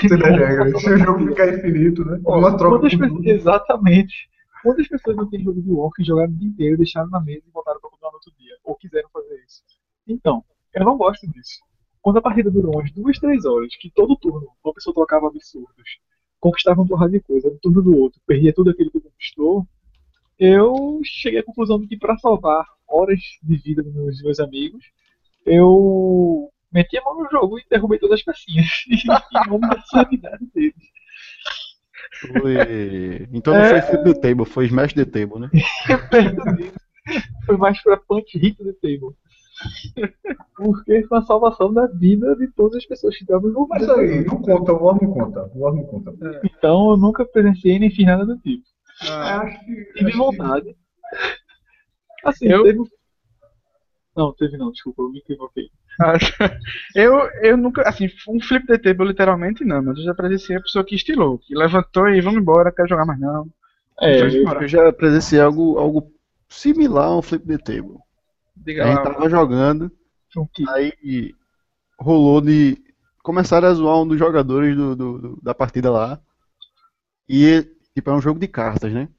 [0.01, 0.81] Tem das regras.
[0.81, 2.19] Se o jogo ficar infinito, né?
[2.23, 3.27] Uma troca pessoas, tudo.
[3.27, 4.29] exatamente.
[4.61, 7.41] Quantas pessoas não têm jogo de War que jogaram o dia inteiro, deixaram na mesa
[7.47, 8.53] e voltaram pra comprar no outro dia?
[8.63, 9.63] Ou quiseram fazer isso?
[10.07, 10.43] Então,
[10.75, 11.59] eu não gosto disso.
[12.01, 15.99] Quando a partida durou umas duas, três horas, que todo turno uma pessoa trocava absurdos,
[16.39, 19.65] conquistava um porrada de coisa, no turno do outro, perdia tudo aquilo que conquistou,
[20.37, 24.85] eu cheguei à conclusão de que para salvar horas de vida dos meus, meus amigos,
[25.45, 28.67] eu meti a mão no jogo e derrubei todas as pecinhas.
[28.89, 30.75] em nome da sanidade deles.
[32.19, 33.27] Foi...
[33.31, 35.49] Então não foi flip the table, foi smash the table, né?
[36.11, 36.85] perto disso.
[37.45, 39.15] Foi mais pra punch hit the table.
[40.55, 43.89] Porque foi a salvação da vida de todas as pessoas que estavam Mas envolvidas.
[43.99, 45.51] aí, não conta, o War não conta.
[45.55, 46.13] O War não conta.
[46.43, 48.63] Então eu nunca presenciei nem fiz nada do tipo.
[49.09, 49.75] Ah, Acho que.
[49.95, 50.75] Tive acho que- vontade.
[52.23, 52.79] Assim, Eu- teve.
[54.15, 55.69] Não, teve não, desculpa, eu me equivoquei.
[56.95, 60.61] eu, eu nunca, assim, um flip the table literalmente não, mas eu já presenciei a
[60.61, 63.47] pessoa que estilou, que levantou e vamos embora, quero jogar mais não.
[64.01, 64.27] É, eu.
[64.61, 66.09] Eu já presenciei algo, algo
[66.49, 67.97] similar a um flip the table.
[68.57, 69.03] Diga A gente lá.
[69.03, 69.91] tava jogando,
[70.69, 71.33] aí
[71.99, 72.77] rolou de.
[73.23, 76.21] Começaram a zoar um dos jogadores do, do- do- da partida lá.
[77.27, 79.09] E, tipo, é um jogo de cartas, né?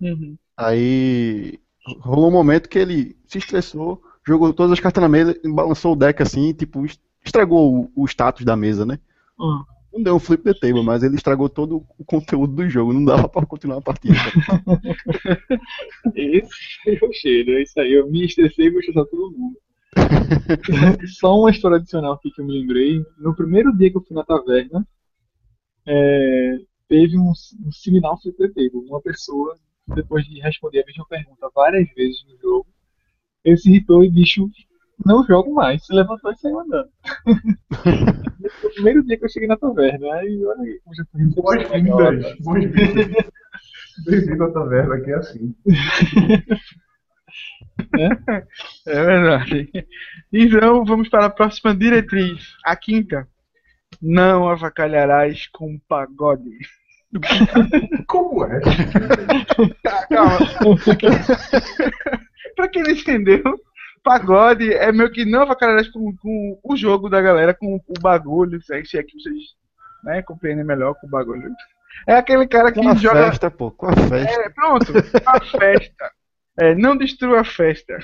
[0.00, 0.36] Uhum.
[0.56, 1.58] Aí
[2.00, 5.96] rolou um momento que ele se estressou, jogou todas as cartas na mesa, balançou o
[5.96, 6.84] deck assim, tipo,
[7.24, 8.98] estragou o, o status da mesa, né?
[9.38, 9.64] Hum.
[9.92, 13.04] Não deu um flip the table, mas ele estragou todo o conteúdo do jogo, não
[13.04, 14.14] dava pra continuar a partida.
[16.16, 16.50] Esse
[16.86, 17.92] é o cheiro, é isso aí.
[17.92, 19.58] Eu me estressei e vou estressar todo mundo.
[21.20, 23.04] Só uma história adicional aqui que eu me lembrei.
[23.18, 24.86] No primeiro dia que eu fui na taverna,
[25.86, 26.56] é,
[26.88, 28.88] teve um, um flip the table.
[28.88, 29.54] Uma pessoa,
[29.94, 32.66] depois de responder a mesma pergunta várias vezes no jogo,
[33.44, 34.40] ele se irritou e disse:
[35.04, 35.84] Não jogo mais.
[35.84, 36.88] Se levantou e saiu andando.
[38.60, 40.12] Foi o primeiro dia que eu cheguei na taverna.
[40.14, 43.26] Aí, olha aí como já foi Boas-vindas, boas-vindas.
[44.06, 45.54] Bem-vindo à taverna, que é assim.
[48.86, 49.70] É verdade.
[50.32, 52.54] Então, vamos para a próxima diretriz.
[52.64, 53.26] A quinta.
[54.00, 56.50] Não avacalharás com pagode.
[58.06, 58.60] Como é?
[59.82, 60.38] Tá, calma.
[62.56, 63.42] pra quem não entendeu,
[64.02, 68.60] pagode é meio que não avacalharás com, com o jogo da galera, com o bagulho,
[68.62, 69.36] se é se é que vocês
[70.04, 71.50] né, compreendem melhor com o bagulho.
[72.06, 73.26] É aquele cara que Com a joga.
[73.26, 74.40] festa, pô, com a festa.
[74.40, 74.92] É, pronto,
[75.26, 76.10] a festa.
[76.58, 77.98] É, não destrua a festa.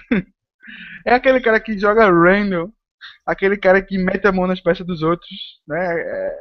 [1.06, 2.70] É aquele cara que joga random,
[3.24, 5.30] aquele cara que mete a mão nas peças dos outros,
[5.66, 6.00] né?
[6.00, 6.36] É,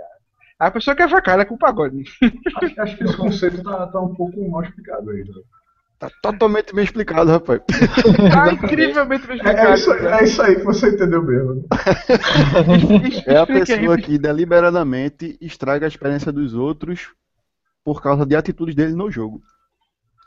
[0.60, 2.03] a pessoa que é avacalha com o pagode.
[2.58, 5.24] Acho, acho que esse conceito tá, tá um pouco mal explicado aí.
[5.24, 5.34] né?
[6.00, 7.62] Tá totalmente bem explicado, rapaz.
[8.32, 10.16] Tá incrivelmente bem É, é, isso, explicado.
[10.16, 11.66] é isso aí que você entendeu mesmo.
[13.26, 17.12] É a pessoa que deliberadamente estraga a experiência dos outros
[17.84, 19.41] por causa de atitudes dele no jogo.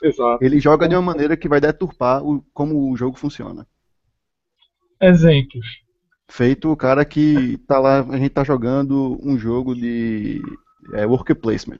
[0.01, 0.43] Exato.
[0.43, 3.65] Ele joga de uma maneira que vai deturpar o- como o jogo funciona.
[5.01, 5.65] Exemplos.
[6.29, 10.41] Feito o cara que tá lá, a gente tá jogando um jogo de
[10.93, 11.79] é, worker placement.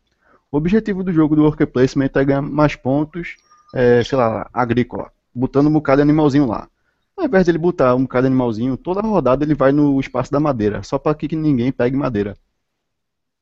[0.52, 3.36] O objetivo do jogo do worker placement é ganhar mais pontos,
[3.74, 6.70] é, sei lá, agrícola, botando um bocado de animalzinho lá.
[7.18, 10.32] Ao invés de ele botar um bocado de animalzinho, toda rodada ele vai no espaço
[10.32, 12.36] da madeira, só para que ninguém pegue madeira.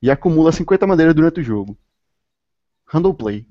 [0.01, 1.77] E acumula 50 madeiras durante o jogo.
[2.87, 3.47] Handle play.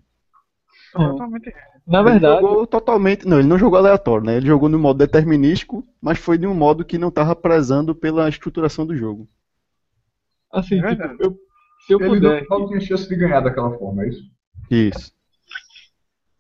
[0.93, 1.53] Totalmente
[1.87, 3.25] Na Ele verdade, jogou totalmente.
[3.25, 4.37] Não, ele não jogou aleatório, né?
[4.37, 8.29] Ele jogou no modo determinístico, mas foi de um modo que não estava prezando pela
[8.29, 9.29] estruturação do jogo.
[10.53, 11.39] assim, É tipo, eu,
[11.87, 12.45] se eu Ele puder.
[12.51, 14.23] não, não tinha chance de ganhar daquela forma, é isso?
[14.71, 15.13] Isso.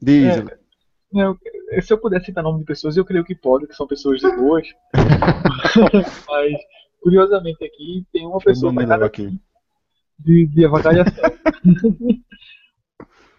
[0.01, 0.36] Diz.
[0.38, 0.59] É.
[1.12, 1.38] Eu-
[1.82, 4.30] se eu puder citar nome de pessoas, eu creio que pode, que são pessoas de
[4.36, 4.66] boas.
[6.28, 6.53] Mas,
[7.01, 9.38] curiosamente, aqui tem uma pessoa pra cada aqui.
[10.18, 11.30] de, de avacalhação.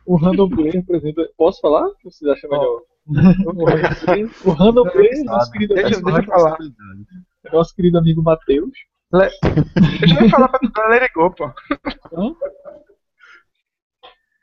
[0.06, 1.84] o random player, por exemplo, posso falar?
[1.86, 2.82] Ou Vocês acham melhor?
[3.08, 3.54] o random
[4.04, 6.58] player, o player nosso querido, Deixa- deixa eu falar.
[7.52, 8.72] nosso querido amigo Matheus.
[9.12, 11.46] Deixa eu falar pra tu, let it go, pô.
[11.46, 12.36] Hã?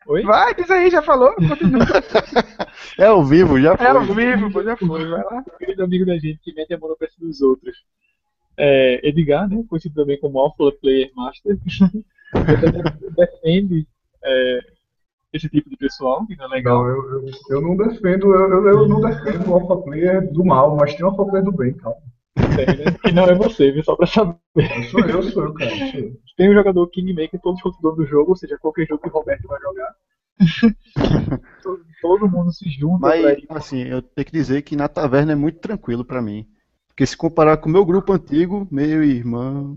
[0.08, 0.22] Oi?
[0.22, 1.34] Vai, diz aí, já falou?
[2.98, 4.14] É ao vivo, já É ao foi.
[4.14, 5.44] vivo, pô, já foi, vai lá.
[5.46, 7.76] O querido amigo da gente que mete a mão no peça dos outros.
[8.56, 9.64] É, Edgar, né?
[9.68, 11.58] Conhecido também como Alpha Player Master.
[13.16, 13.86] defende
[14.24, 14.60] é,
[15.32, 16.82] esse tipo de pessoal, que não é legal.
[16.82, 20.44] Não, eu, eu, eu não defendo, eu, eu, eu não defendo o alpha player do
[20.44, 21.98] mal, mas tem o alpha player do bem, calma.
[22.34, 22.84] Tem, né?
[23.02, 23.84] Que não é você, viu?
[23.84, 24.36] Só pra saber.
[24.56, 25.70] Eu sou eu, sou eu, cara.
[25.70, 26.16] Sou eu.
[26.36, 29.12] Tem o jogador Kingmaker, todos os controladores do jogo, ou seja, qualquer jogo que o
[29.12, 29.94] Roberto vai jogar.
[31.62, 33.46] todo, todo mundo se junta pra Mas, ir.
[33.48, 36.46] assim, eu tenho que dizer que na taverna é muito tranquilo pra mim.
[36.88, 39.76] Porque se comparar com o meu grupo antigo, meu irmão.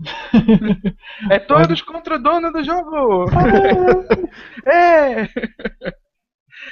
[1.30, 3.26] É todos contra o dono do jogo!
[4.66, 5.28] é!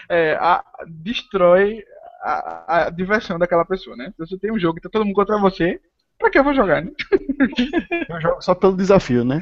[0.09, 1.83] É, a- destrói
[2.23, 4.11] a, a diversão daquela pessoa, né?
[4.17, 5.81] Se você tem um jogo que tá todo mundo contra você,
[6.19, 6.91] pra que eu vou jogar, né?
[8.09, 9.41] Eu jogo só pelo desafio, né?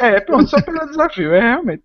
[0.00, 1.84] É, é pronto, só pelo desafio, é realmente.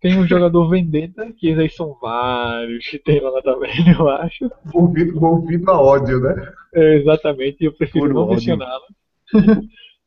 [0.00, 4.50] Tem o jogador Vendetta, que aí são vários que tem lá na taverna, eu acho.
[4.72, 6.52] Movido, movido a ódio, né?
[6.74, 8.84] É, exatamente, eu prefiro Puro não mencioná-lo.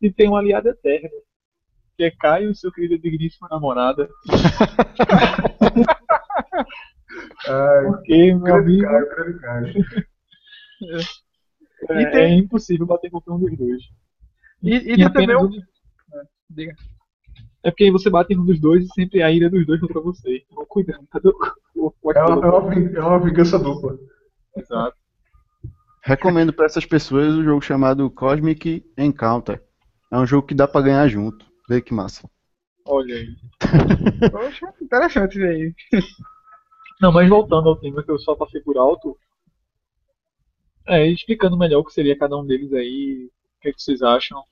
[0.02, 1.10] e tem um aliado eterno,
[1.98, 4.10] que é Caio, seu querido e digníssimo namorada.
[7.48, 9.86] Ai, Porque, meu amigo, Caio, Caio.
[10.84, 11.00] é,
[11.84, 13.84] E tem- é impossível bater qualquer um dos dois.
[14.62, 15.50] E, e Em tem também um-
[16.50, 16.76] Diga.
[17.64, 20.02] É porque você bate num dos dois e sempre é a ira dos dois contra
[20.02, 20.44] você.
[20.52, 21.04] Então, cuidado.
[21.76, 23.98] O- o- É uma, é uma é uma vingança dupla.
[24.58, 24.96] Exato.
[26.04, 29.62] Recomendo pra essas pessoas o jogo chamado Cosmic Encounter.
[30.12, 31.46] É um jogo que dá pra ganhar junto.
[31.70, 32.28] Vê que massa.
[32.86, 34.30] Olha aí.
[34.32, 35.74] Poxa, interessante isso aí.
[37.00, 39.16] Não, mas voltando ao tema que eu só passei por alto.
[40.92, 43.30] É, explicando melhor o que seria cada um deles aí.
[43.58, 44.44] O que, é que vocês acham?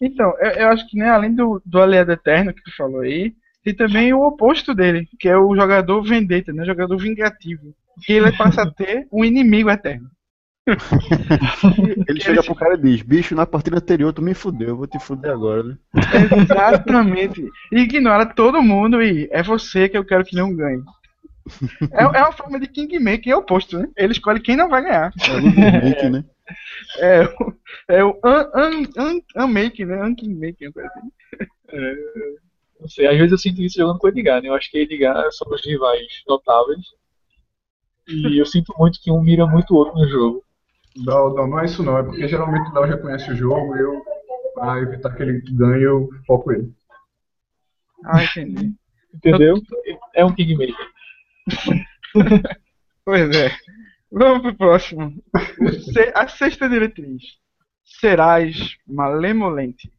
[0.00, 3.34] Então, eu, eu acho que né, além do, do aliado eterno que tu falou aí,
[3.64, 6.62] Tem também o oposto dele, que é o jogador vendetta, né?
[6.62, 7.74] O jogador vingativo.
[8.04, 10.10] Que ele passa a ter um inimigo eterno.
[12.08, 14.86] Ele chega pro cara e diz, bicho, na partida anterior tu me fudeu, eu vou
[14.86, 15.76] te fuder agora, né?
[16.42, 17.44] Exatamente.
[17.70, 20.82] Ignora todo mundo e é você que eu quero que não ganhe.
[21.92, 23.88] É, é uma forma de Kingmaker é o oposto, né?
[23.96, 25.12] Ele escolhe quem não vai ganhar.
[25.28, 26.24] É o remake, né?
[26.98, 27.54] É o,
[27.88, 30.02] é o un, un, un, unmake, né?
[30.02, 31.10] Unkingmaker, assim.
[32.80, 34.48] Não sei, às vezes eu sinto isso jogando com o Edgar, né?
[34.48, 36.84] Eu acho que Edgar são os rivais notáveis.
[38.08, 40.44] E eu sinto muito que um mira muito o outro no jogo.
[40.96, 41.98] Não, não, não é isso não.
[41.98, 44.02] É porque geralmente o Léo já conhece o jogo e eu,
[44.54, 46.72] pra evitar que ele ganhe, eu foco ele.
[48.04, 48.74] Ah, entendi.
[49.14, 49.56] Entendeu?
[50.14, 50.93] É um Kingmaker.
[53.04, 53.50] Pois é.
[54.10, 55.12] Vamos pro próximo.
[56.14, 57.22] A sexta diretriz.
[57.84, 59.92] Serás malemolente.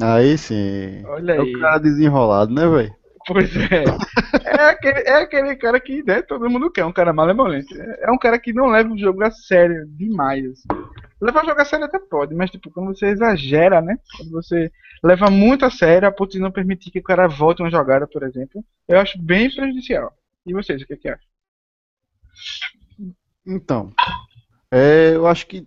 [0.00, 1.02] Aí sim.
[1.06, 1.54] Olha É aí.
[1.56, 2.94] o cara desenrolado, né, velho?
[3.26, 3.84] Pois é.
[4.44, 7.74] É aquele, é aquele cara que né, todo mundo quer, um cara malemolente.
[8.00, 10.44] É um cara que não leva o jogo a sério demais.
[10.44, 10.68] Assim.
[11.20, 13.96] Levar o jogo a sério até pode, mas tipo, quando você exagera, né?
[14.16, 14.70] Quando você
[15.02, 18.06] leva muito a sério a ponto de não permitir que o cara volte uma jogada,
[18.06, 20.12] por exemplo, eu acho bem prejudicial.
[20.46, 21.26] E vocês, o que, que acham?
[23.46, 23.92] Então,
[24.70, 25.66] é, eu acho que,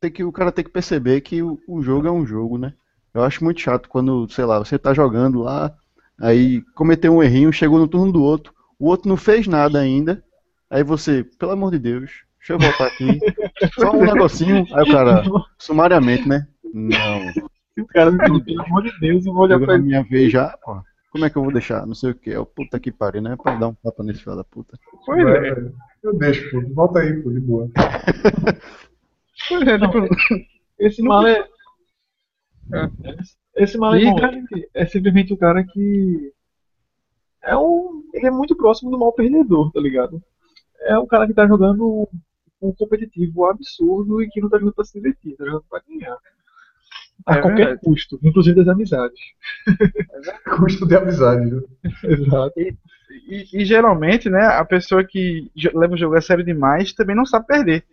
[0.00, 2.74] tem que o cara tem que perceber que o, o jogo é um jogo, né?
[3.12, 5.74] Eu acho muito chato quando, sei lá, você tá jogando lá,
[6.20, 10.22] aí cometeu um errinho, chegou no turno do outro, o outro não fez nada ainda,
[10.70, 13.18] aí você, pelo amor de Deus, deixa eu voltar aqui,
[13.78, 15.22] só um negocinho, aí o cara,
[15.58, 16.46] sumariamente, né?
[16.72, 17.20] Não,
[17.78, 19.84] O cara pelo amor de Deus, eu vou olhar pra ele.
[19.84, 20.82] minha vez já, pô.
[21.10, 21.84] Como é que eu vou deixar?
[21.86, 22.30] Não sei o que.
[22.30, 23.36] É o puta que pariu, né?
[23.36, 24.78] Pra dar um tapa nesse filho da puta.
[25.04, 25.40] Pois é.
[25.40, 25.74] velho.
[26.02, 26.74] Eu deixo, pô.
[26.74, 27.68] Volta aí, pô, de boa.
[29.48, 29.98] Pois é, tipo,
[30.78, 31.48] Esse Não mal é.
[33.56, 34.02] Esse mal é,
[34.74, 36.32] é simplesmente o cara que.
[37.42, 38.02] É um.
[38.12, 40.22] Ele é muito próximo do mal perdedor, tá ligado?
[40.82, 42.08] É o cara que tá jogando
[42.60, 46.16] um competitivo absurdo e que não tá jogando pra se divertir, tá jogando pra ganhar.
[47.26, 47.80] A É qualquer verdade.
[47.82, 49.20] custo, inclusive das amizades.
[50.56, 51.68] Custo de amizade, viu?
[52.04, 52.54] Exato.
[53.28, 57.26] E, e geralmente, né, a pessoa que leva o jogo a sério demais também não
[57.26, 57.84] sabe perder.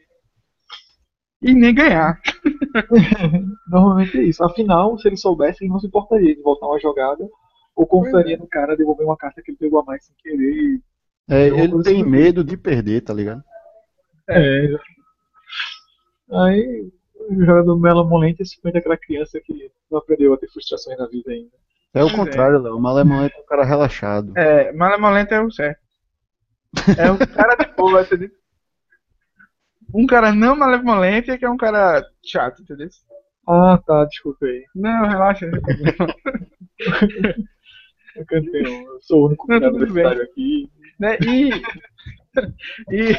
[1.42, 2.20] E nem ganhar.
[3.70, 4.44] Normalmente é isso.
[4.44, 7.28] Afinal, se ele soubesse, ele não se importaria de voltar uma jogada
[7.76, 10.80] ou confiaria no cara devolver uma carta que ele pegou a mais sem querer.
[11.30, 12.04] É, ele tem decidir.
[12.04, 13.44] medo de perder, tá ligado?
[14.30, 14.78] É.
[16.32, 16.92] Aí
[17.30, 21.32] o jogador malemolente é simplesmente aquela criança que não aprendeu a ter frustrações na vida
[21.32, 21.52] ainda.
[21.94, 22.16] É o Pois é.
[22.18, 22.76] contrário, Léo.
[22.76, 24.34] O malemolente é um cara relaxado.
[24.38, 25.80] É, malemolente é o certo.
[26.98, 28.30] É o cara de boa, entendeu?
[29.94, 32.90] Um cara não malemolente é que é um cara chato, entendeu?
[33.48, 34.66] Ah, tá, desculpa aí.
[34.76, 35.50] Não, relaxa.
[38.16, 40.70] Eu cantei, eu sou o único Não, cara aqui.
[41.00, 41.18] né?
[41.22, 41.50] E,
[42.92, 43.14] e,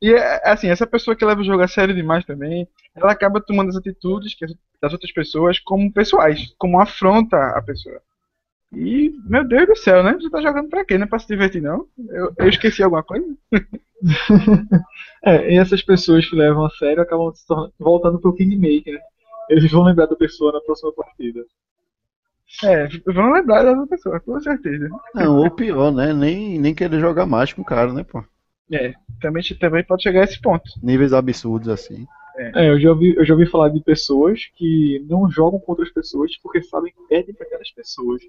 [0.10, 3.40] e é, assim, essa pessoa que leva o jogo a sério demais também, ela acaba
[3.40, 4.36] tomando as atitudes
[4.80, 8.00] das outras pessoas como pessoais, como afronta à pessoa.
[8.72, 10.14] E, meu Deus do céu, né?
[10.14, 10.98] Você tá jogando pra quê?
[10.98, 11.86] Não é pra se divertir, não?
[12.08, 13.26] Eu, eu esqueci alguma coisa?
[15.26, 17.46] É, e essas pessoas que levam a sério acabam se
[17.78, 19.00] voltando pro Kingmaker.
[19.48, 21.40] Eles vão lembrar da pessoa na próxima partida.
[22.62, 24.88] É, vão lembrar da outra pessoa, com certeza.
[25.14, 26.12] Não, ou pior, né?
[26.12, 28.22] Nem, nem querer jogar mais com o cara, né, pô?
[28.72, 30.64] É, também, também pode chegar a esse ponto.
[30.82, 32.06] Níveis absurdos assim.
[32.36, 35.90] É, eu já, ouvi, eu já ouvi falar de pessoas que não jogam contra as
[35.92, 38.22] pessoas porque sabem que perdem para aquelas pessoas.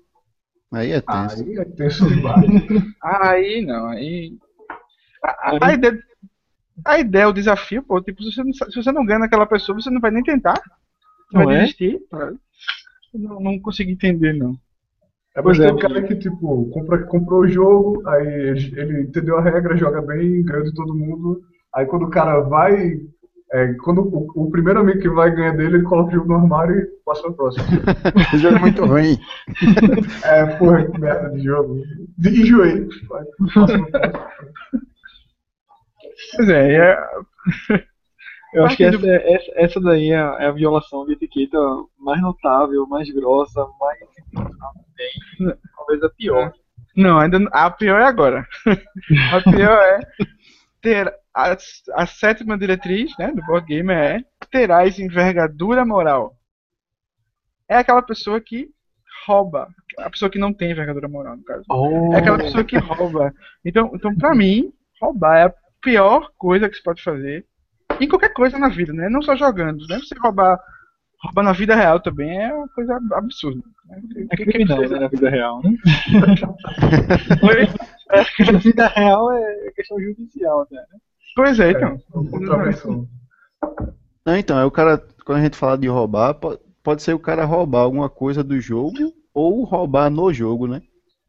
[0.71, 1.43] Aí é tenso.
[1.43, 2.45] Aí é tenso demais.
[3.01, 4.37] Aí não, aí.
[5.23, 6.03] A, a- a ideia,
[6.85, 9.79] a ideia, o desafio, pô, tipo, se você, não, se você não ganha naquela pessoa,
[9.79, 10.55] você não vai nem tentar.
[11.31, 11.61] Você Não vai é?
[11.61, 11.99] desistir.
[12.09, 12.33] tá?
[13.17, 14.57] Não, não consegui entender, não.
[15.35, 18.79] É Pois mas é, tem um cara que, tipo, compra, comprou o jogo, aí ele,
[18.79, 21.41] ele entendeu a regra, joga bem, ganhou de todo mundo.
[21.73, 22.97] Aí quando o cara vai.
[23.51, 26.35] é, quando o, o primeiro amigo que vai ganhar dele, ele coloca o jogo no
[26.35, 27.65] armário e passa pro próximo.
[28.15, 29.17] Esse jogo é muito ruim.
[30.23, 31.81] É, porra, que merda de jogo.
[32.17, 32.87] De, enjoei.
[36.37, 36.97] Pois é, é
[38.55, 41.57] Eu acho que essa, essa, essa daí é a, é a violação de etiqueta
[41.99, 45.57] mais notável, mais grossa, mais intencional que tem.
[45.75, 46.53] Talvez a pior.
[46.95, 48.47] não, ainda a pior é agora.
[49.33, 49.99] A pior é
[50.81, 51.57] ter a,
[51.95, 56.33] a sétima diretriz, né, do board game é terás envergadura moral.
[57.67, 58.69] É aquela pessoa que
[59.27, 61.65] rouba, a pessoa que não tem envergadura moral, no caso.
[62.13, 63.33] É aquela pessoa que rouba.
[63.65, 67.45] Então, então pra mim, roubar é a pior coisa que se pode fazer
[67.99, 69.09] em qualquer coisa na vida, né?
[69.09, 69.99] Não só jogando, né?
[69.99, 70.59] Você roubar
[71.23, 73.61] roubar na vida real também é uma coisa absurda.
[74.31, 75.71] É criminal, né, na vida real, né?
[77.41, 77.67] Oi?
[78.51, 80.85] Na vida real é questão judicial até, né?
[81.35, 81.97] Pois é, então.
[82.29, 83.07] Contravenção.
[84.25, 87.19] Não, então, é o cara, quando a gente fala de roubar, po- pode ser o
[87.19, 88.97] cara roubar alguma coisa do jogo
[89.33, 90.81] ou roubar no jogo, né?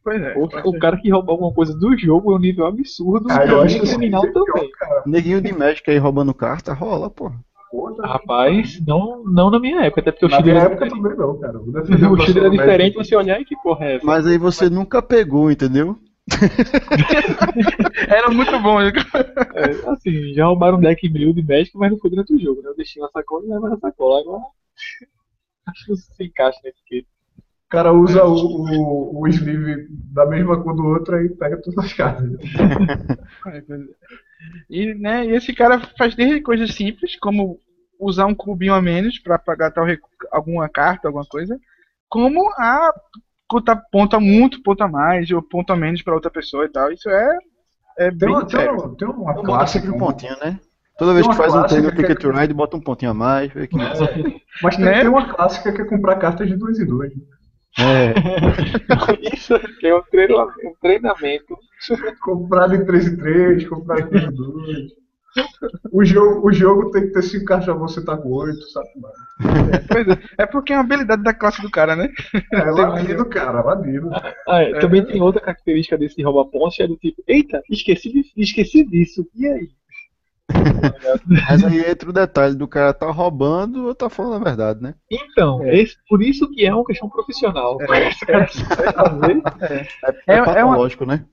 [0.06, 0.34] Pois é.
[0.38, 3.62] Ou o cara que rouba alguma coisa do jogo é um nível absurdo Ah, eu
[3.62, 4.70] e acho que criminal sim, também.
[4.70, 5.02] cara.
[5.04, 7.34] Neguinho de Magic aí roubando carta, rola, porra.
[7.72, 8.06] Porra.
[8.06, 11.16] Rapaz, não, não na minha época, até porque o Na Chile minha era época diferente.
[11.16, 11.58] também não, cara.
[12.12, 13.04] O Chile era diferente, médico.
[13.04, 14.06] você olhar e que porra é essa?
[14.06, 15.98] Mas aí você nunca pegou, entendeu?
[18.08, 18.78] Era muito bom.
[18.80, 18.92] né?
[19.54, 22.62] É, assim, já roubaram um deck mil de Magic, mas não foi durante o jogo,
[22.62, 22.68] né?
[22.70, 24.20] Eu deixei na sacola e leva na sacola.
[24.20, 24.42] Agora,
[25.68, 27.08] acho que não se encaixa nesse etiqueta.
[27.76, 31.84] O cara usa o, o, o sleeve da mesma cor do outro e pega todas
[31.84, 32.30] as cartas.
[34.70, 37.58] E, né, e esse cara faz desde coisas simples, como
[37.98, 39.84] usar um cubinho a menos para pagar tal
[40.30, 41.58] alguma carta, alguma coisa,
[42.08, 42.92] como a
[43.48, 46.68] contar ponto a muito, ponto a mais, ou ponto a menos para outra pessoa e
[46.68, 46.90] tal.
[46.92, 47.38] Isso é,
[47.98, 50.58] é Tem bem uma, tem uma, tem uma clássica, sempre um pontinho, né?
[50.98, 53.14] Toda vez que faz um treino clássica Ticket que é- Ride, bota um pontinho a
[53.14, 53.52] mais.
[53.52, 53.76] vê que-
[54.62, 55.00] mas tem, Né?
[55.00, 57.12] tem uma clássica que é comprar cartas de dois em dois.
[57.78, 58.14] É,
[59.34, 60.66] Isso que é um treinamento.
[60.66, 61.58] Um treinamento.
[62.20, 65.06] Comprar de 3 em 3, comprar de 2 em 2.
[65.92, 68.88] O jogo, o jogo tem que ter 5 cartas, você tá com 8, sabe?
[69.88, 70.18] Pois é.
[70.38, 72.08] É porque é uma habilidade da classe do cara, né?
[72.52, 74.10] É ladino, cara, ladino.
[74.48, 77.62] Ah, é, Também tem outra característica desse de roubar pontos, que é do tipo, eita,
[77.70, 79.68] esqueci, esqueci disso, e aí?
[81.26, 84.94] Mas aí entra o detalhe do cara tá roubando ou tá falando a verdade, né?
[85.10, 85.76] Então, É.
[85.80, 87.78] esse- por isso que é uma questão profissional.
[87.80, 87.86] Fazer,
[90.26, 91.24] É, É- é uma- patológico, né?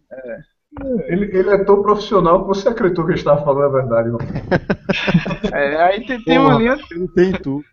[1.07, 4.09] Ele, ele é tão profissional que você acreditou que ele estava falando a verdade.
[5.53, 6.78] É, aí tem, tem uma linha
[7.16, 7.64] tem tu.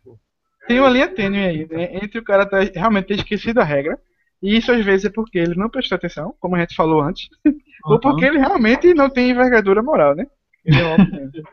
[0.69, 1.95] tem uma linha tênue aí, né?
[1.97, 3.99] Entre o cara tá, realmente ter esquecido a regra,
[4.43, 7.29] e isso às vezes é porque ele não prestou atenção, como a gente falou antes,
[7.87, 10.27] ou porque ele realmente não tem envergadura moral, né?
[10.65, 11.43] Ele é óbvio.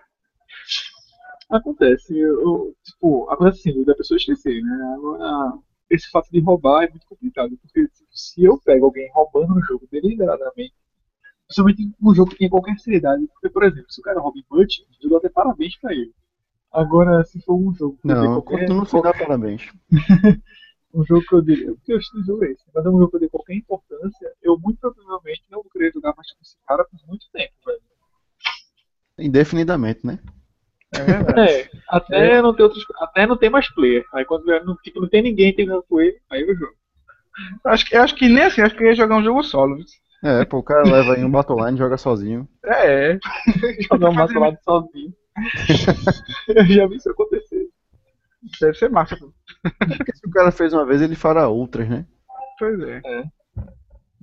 [1.50, 4.94] Acontece, eu, tipo, acontece assim, da pessoa esquecer, né?
[4.96, 5.58] Agora,
[5.90, 9.64] esse fato de roubar é muito complicado, porque tipo, se eu pego alguém roubando no
[9.64, 10.76] jogo deliberadamente,
[11.48, 14.46] principalmente um jogo que tem qualquer seriedade, porque, por exemplo, se o cara rouba em
[14.50, 16.14] Butch, eu dou até parabéns pra ele.
[16.70, 19.72] Agora, se for um jogo que Não, qualquer, quando não dá parabéns.
[20.94, 23.16] um jogo que eu diria, porque eu jogo é esse, mas é um jogo que
[23.16, 26.84] eu dei qualquer importância, eu muito provavelmente não vou querer jogar mais com esse cara
[26.84, 27.82] por muito tempo, velho.
[29.20, 30.20] Indefinidamente, né?
[30.94, 31.40] É verdade.
[31.52, 34.06] É, até não ter outros, até não ter mais player.
[34.14, 36.74] Aí quando não, tipo, não tem ninguém terminando com ele, aí eu jogo.
[37.66, 39.78] Acho que, acho que nem assim, acho que eu ia jogar um jogo solo.
[40.24, 42.48] É, pô, o cara leva aí um Battleline e joga sozinho.
[42.66, 43.20] É, é.
[43.92, 45.14] Jogar um lado sozinho.
[46.48, 47.68] eu já vi isso acontecer.
[48.60, 49.16] deve ser massa.
[49.18, 49.32] pô.
[49.98, 52.06] Porque se o cara fez uma vez, ele fará outras, né?
[52.58, 53.02] Pois é.
[53.06, 53.24] É.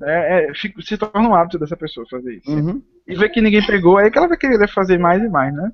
[0.02, 2.50] É, é, fica- se torna um hábito dessa pessoa fazer isso.
[2.50, 2.82] Uhum.
[3.06, 5.70] E ver que ninguém pegou, aí que ela vai querer fazer mais e mais, né?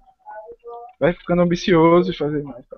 [0.98, 2.66] Vai ficando ambicioso e fazer mais.
[2.66, 2.76] tá?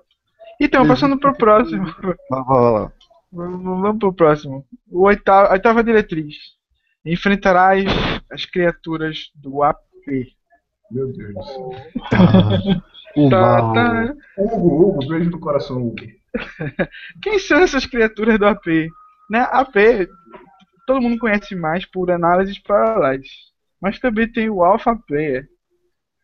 [0.59, 1.85] Então, passando pro próximo.
[2.29, 2.91] Vai, vai lá.
[3.31, 4.65] Vamos vamos pro próximo.
[4.89, 6.35] O oitavo, a oitava diretriz.
[7.03, 7.83] Enfrentarás
[8.31, 9.81] as criaturas do AP.
[10.91, 11.71] Meu Deus do céu.
[13.17, 13.73] O Tá, mal.
[13.73, 14.13] tá.
[14.37, 15.95] Hugo, Hugo, beijo no coração, Hugo.
[17.21, 18.65] Quem são essas criaturas do AP?
[19.29, 19.39] Né?
[19.51, 20.07] AP,
[20.85, 23.27] todo mundo conhece mais por análises paralelas.
[23.83, 25.45] Mas também tem o Alpha Player,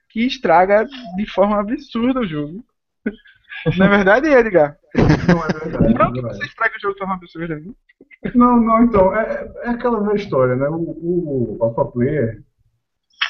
[0.10, 0.88] que estraga
[1.18, 2.64] de forma absurda o jogo.
[3.78, 4.78] Não é verdade, Edgar?
[4.95, 5.93] Não é verdade.
[5.93, 7.60] Não Não, que é você estraga o jogo de forma absurda.
[7.60, 7.76] viu?
[8.34, 10.70] não, não, então, é, é aquela velha história, né?
[10.70, 12.41] O, o Alpha Player,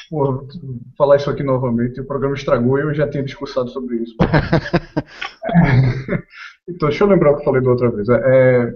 [0.08, 0.48] porra, vou
[0.96, 4.14] falar isso aqui novamente, o programa estragou e eu já tinha discursado sobre isso.
[6.68, 8.08] então, deixa eu lembrar o que eu falei da outra vez.
[8.08, 8.74] É,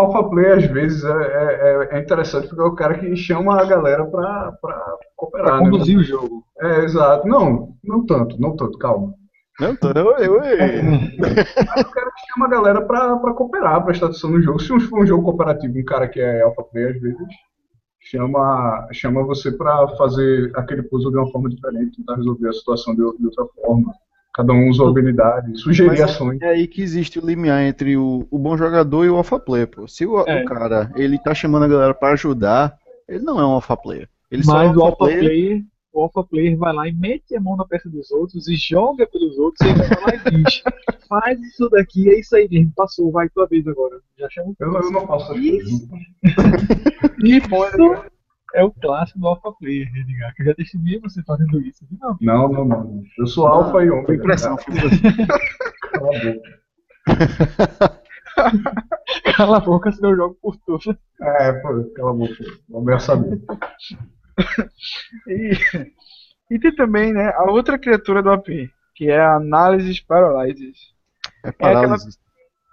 [0.00, 3.64] Alpha Player, às vezes, é, é, é interessante porque é o cara que chama a
[3.64, 5.70] galera pra, pra cooperar, Pra né?
[5.70, 6.44] conduzir o jogo.
[6.60, 7.26] É, exato.
[7.28, 9.14] Não, não tanto, não tanto, calma.
[9.60, 10.82] Não, eu, eu, eu.
[11.18, 14.58] Mas o cara que chama a galera pra, pra cooperar, prestar atenção no jogo.
[14.58, 17.18] Se for um jogo cooperativo, um cara que é alpha player, às vezes,
[18.00, 22.94] chama, chama você pra fazer aquele puzzle de uma forma diferente, tentar resolver a situação
[22.94, 23.92] de, de outra forma.
[24.32, 26.40] Cada um usa uma habilidade, sugerir Mas ações.
[26.40, 29.66] É aí que existe o limiar entre o, o bom jogador e o alpha player,
[29.66, 29.88] pô.
[29.88, 30.42] Se o, É.
[30.42, 32.76] o cara, ele tá chamando a galera pra ajudar,
[33.08, 34.08] ele não é um alpha player.
[34.30, 35.20] Ele só é Mas um o alpha alpha player.
[35.24, 35.62] player,
[35.92, 39.04] o alpha player vai lá e mete a mão na peça dos outros e joga
[39.08, 40.62] pelos outros e ele vai lá e diz:
[41.08, 43.98] faz isso daqui, é isso aí mesmo, passou, vai tua vez agora.
[44.16, 45.88] Já chama o Eu, eu não faço Isso.
[47.50, 47.74] coisas.
[47.74, 48.10] Isso
[48.54, 51.84] é o clássico do alpha player, Edgar, que eu já testemunhei você fazendo isso.
[52.00, 53.02] Não, Não, não, não.
[53.18, 54.06] Eu sou alfa e ômega.
[54.06, 54.56] Foi impressão.
[55.92, 56.60] Cala a boca.
[59.36, 60.96] Cala a boca, senão eu jogo por tudo.
[61.20, 62.44] É, pô, cala a boca.
[62.68, 63.40] Vamos saber.
[65.26, 65.50] E,
[66.50, 68.46] e tem também, né, a outra criatura do AP,
[68.94, 70.78] que é a Análises Paralysis.
[71.44, 72.18] É parálise.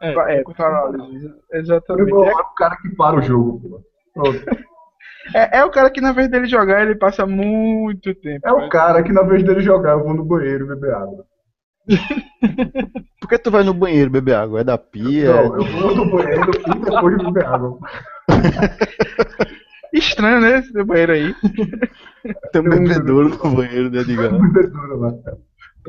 [0.01, 2.11] É, É, Paralysis, exatamente.
[2.11, 3.83] É o cara que para o jogo, pô.
[4.13, 4.45] Pronto.
[5.33, 8.47] É, é o cara que, na vez dele jogar, ele passa muito tempo.
[8.47, 11.25] É o cara que, na vez dele jogar, eu vou no banheiro beber água.
[13.19, 14.61] Por que tu vai no banheiro beber água?
[14.61, 15.33] É da pia?
[15.33, 17.79] Não, eu vou no banheiro e depois beber água.
[19.93, 21.35] Estranho, né, esse banheiro aí.
[22.51, 24.31] Tem um bebedouro no banheiro, né, Edgar?
[24.31, 25.13] Bebedoura lá.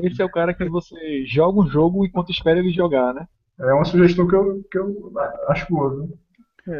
[0.01, 3.27] Esse é o cara que você joga um jogo enquanto espera ele jogar, né?
[3.59, 5.11] É uma sugestão que eu, que eu
[5.49, 5.89] acho boa.
[5.89, 6.17] viu?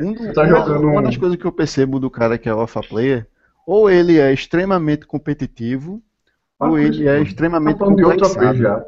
[0.03, 2.47] Um do- Tá uma- jogando uma um- das coisas que eu percebo do cara que
[2.47, 3.27] é alpha player,
[3.65, 6.01] ou ele é extremamente competitivo,
[6.59, 8.85] ou Ah, ele é Tá extremamente outra complexado.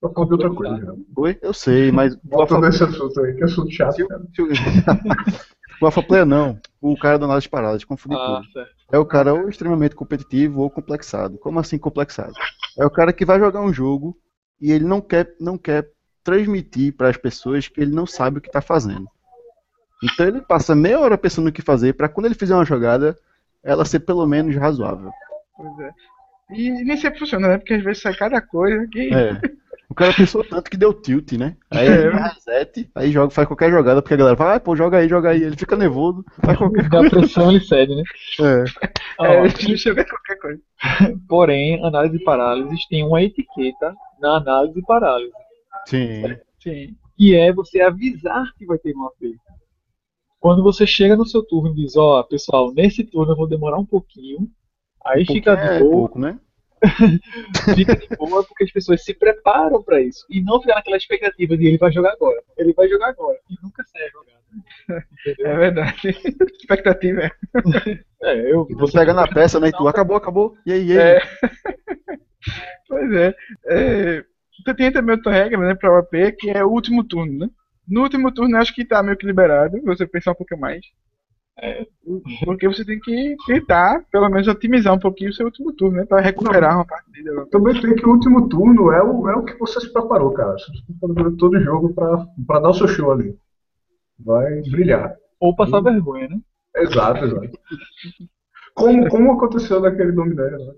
[0.00, 0.94] Tá falando de outra coisa já.
[1.16, 1.38] Oi?
[1.42, 4.22] Eu sei, mas o Volta alpha, nesse assunto aí, que assunto chato, se o- cara.
[4.34, 4.48] se o-
[5.82, 8.52] o alpha player não, o cara do análise paradas, confundi Ah, tudo.
[8.52, 8.70] certo.
[8.92, 11.38] É o cara ou extremamente competitivo ou complexado.
[11.38, 12.32] Como assim complexado?
[12.78, 14.16] É o cara que vai jogar um jogo
[14.60, 15.88] e ele não quer, não quer
[16.24, 19.06] transmitir para as pessoas que ele não sabe o que está fazendo.
[20.02, 23.16] Então ele passa meia hora pensando no que fazer para quando ele fizer uma jogada,
[23.62, 25.10] ela ser pelo menos razoável.
[25.56, 25.90] Pois é.
[26.52, 27.58] E nem sempre funciona, né?
[27.58, 29.12] Porque às vezes sai cada coisa que.
[29.14, 29.40] É.
[29.88, 31.56] O cara pensou tanto que deu tilt, né?
[31.70, 31.90] Aí É.
[31.92, 34.98] ele dá reset, aí joga, faz qualquer jogada, porque a galera fala, ah, pô, joga
[34.98, 35.42] aí, joga aí.
[35.42, 38.02] Ele fica nervoso, faz qualquer Da pressão ele cede, né?
[38.36, 38.64] coisa.
[39.18, 40.60] Ó, É, deixa eu ver qualquer coisa.
[41.28, 45.32] porém, análise de parálises tem uma etiqueta na análise de parálise,
[45.86, 46.36] Sim.
[46.60, 46.96] Sim.
[47.16, 49.34] que é você avisar que vai ter um AP.
[50.40, 53.78] Quando você chega no seu turno e diz, ó, pessoal, nesse turno eu vou demorar
[53.78, 54.50] um pouquinho,
[55.04, 56.40] aí fica é de boa, pouco, né?
[57.76, 60.24] fica de boa porque as pessoas se preparam pra isso.
[60.30, 63.38] E não ficar naquela expectativa de ele vai jogar agora, ele vai jogar agora.
[63.50, 64.06] E nunca sai.
[64.08, 65.46] Entendeu?
[65.46, 66.08] É verdade.
[66.58, 67.30] Expectativa é.
[68.22, 69.68] É, eu, Você pega na peça, né?
[69.68, 70.56] E tu acabou, acabou.
[70.66, 71.16] E aí, e aí?
[71.16, 71.20] É.
[72.88, 73.34] Pois é.
[73.66, 74.24] é.
[74.64, 77.50] Tu tem também outra regra, né, pra OP, que é o último turno, né?
[77.90, 80.80] No último turno, eu acho que tá meio que liberado, você pensar um pouquinho mais.
[81.58, 81.84] É.
[82.44, 86.06] Porque você tem que tentar, pelo menos, otimizar um pouquinho o seu último turno, né?
[86.06, 87.46] Pra recuperar uma partida.
[87.50, 90.52] Também tem que o último turno é o, é o que você se preparou, cara.
[90.52, 93.36] Você se preparou durante todo o jogo pra, pra dar o seu show ali.
[94.18, 95.16] Vai brilhar.
[95.40, 96.40] Ou passar vergonha, né?
[96.76, 97.50] Exato, exato.
[98.74, 100.72] Como, como aconteceu naquele Dominéria lá.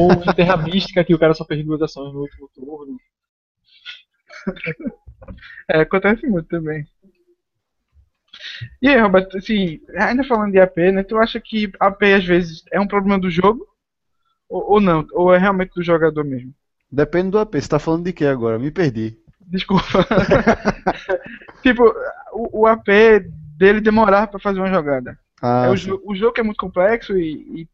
[0.00, 2.96] Ou Terra Mística, que o cara só fez duas ações no último turno.
[5.68, 6.86] É, acontece muito também.
[8.80, 11.02] E aí, Roberto, assim, ainda falando de AP, né?
[11.02, 13.66] Tu acha que AP às vezes é um problema do jogo?
[14.48, 15.06] Ou, ou não?
[15.12, 16.52] Ou é realmente do jogador mesmo?
[16.90, 17.54] Depende do AP.
[17.54, 18.58] Você tá falando de que agora?
[18.58, 19.18] Me perdi.
[19.40, 20.06] Desculpa.
[21.62, 21.84] tipo,
[22.32, 22.86] o, o AP
[23.56, 25.18] dele demorar pra fazer uma jogada.
[25.42, 27.68] Ah, é o, o jogo que é muito complexo e, e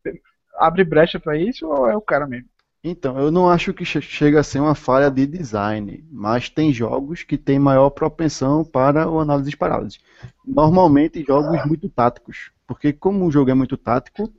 [0.58, 2.48] abre brecha pra isso ou é o cara mesmo?
[2.84, 6.72] Então, eu não acho que che- chega a ser uma falha de design, mas tem
[6.72, 9.56] jogos que têm maior propensão para o análise de.
[10.44, 14.32] Normalmente jogos muito táticos, porque como o jogo é muito tático,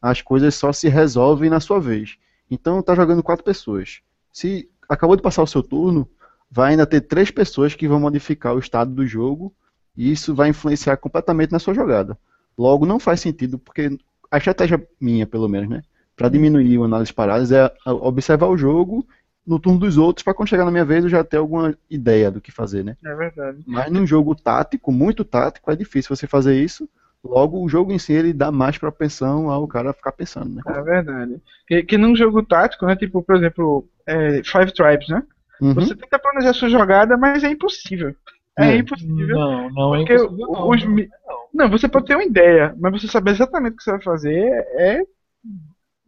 [0.00, 2.16] as coisas só se resolvem na sua vez.
[2.50, 4.00] Então tá jogando quatro pessoas.
[4.32, 6.08] Se acabou de passar o seu turno,
[6.50, 9.54] vai ainda ter três pessoas que vão modificar o estado do jogo
[9.96, 12.18] e isso vai influenciar completamente na sua jogada.
[12.56, 13.90] Logo, não faz sentido, porque
[14.30, 15.82] a estratégia minha, pelo menos, né?
[16.20, 19.06] Para diminuir o análise de parálises é observar o jogo
[19.46, 22.30] no turno dos outros, para quando chegar na minha vez eu já ter alguma ideia
[22.30, 22.94] do que fazer, né?
[23.02, 23.58] É verdade.
[23.66, 26.86] Mas num jogo tático, muito tático, é difícil você fazer isso.
[27.24, 30.62] Logo, o jogo em si ele dá mais propensão ao cara ficar pensando, né?
[30.66, 31.40] É verdade.
[31.66, 32.94] Que, que num jogo tático, né?
[32.96, 35.22] Tipo, por exemplo, é, Five Tribes, né?
[35.58, 35.72] Uhum.
[35.74, 38.14] Você tenta planejar sua jogada, mas é impossível.
[38.58, 38.76] É, É.
[38.76, 39.38] impossível.
[39.38, 40.36] Não, não é impossível.
[40.36, 41.08] Não, os mi-
[41.54, 44.36] Não, você pode ter uma ideia, mas você saber exatamente o que você vai fazer
[44.76, 45.02] é.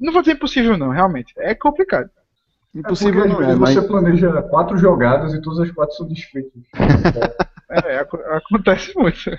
[0.03, 1.33] Não vou dizer impossível, não, realmente.
[1.39, 2.11] É complicado.
[2.75, 5.95] Impossível é não é, às mas vezes você planeja quatro jogadas e todas as quatro
[5.97, 6.63] são desfeitas.
[7.87, 9.31] É, aco- acontece muito.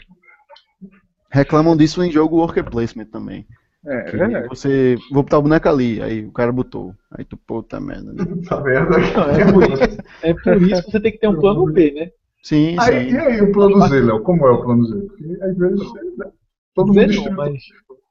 [1.32, 3.46] reclamam disso em jogo worker placement também.
[3.86, 4.48] É, é verdade.
[4.48, 6.96] você, vou botar o boneco ali, aí o cara botou.
[7.12, 8.14] Aí tu, puta merda.
[8.14, 8.24] né?
[8.48, 8.98] Tá merda.
[8.98, 9.98] Não, é por isso.
[10.24, 12.10] É por isso que você tem que ter um plano B, né?
[12.42, 13.16] Sim, Aí, sim.
[13.16, 14.22] e aí o plano Z, Léo?
[14.22, 15.00] Como é o plano Z?
[15.08, 16.26] Porque às vezes né,
[16.74, 17.54] todo Z mundo mas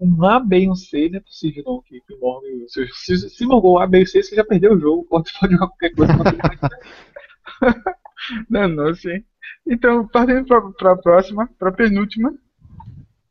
[0.03, 2.67] um A, B e um C não é possível não que, que morre.
[2.69, 5.05] Se, se, se morgou A, B e C, você já perdeu o jogo.
[5.05, 6.13] Pode, pode jogar qualquer coisa.
[8.49, 9.25] Não, não, sim.
[9.67, 12.33] Então, partindo pra, pra próxima, pra penúltima,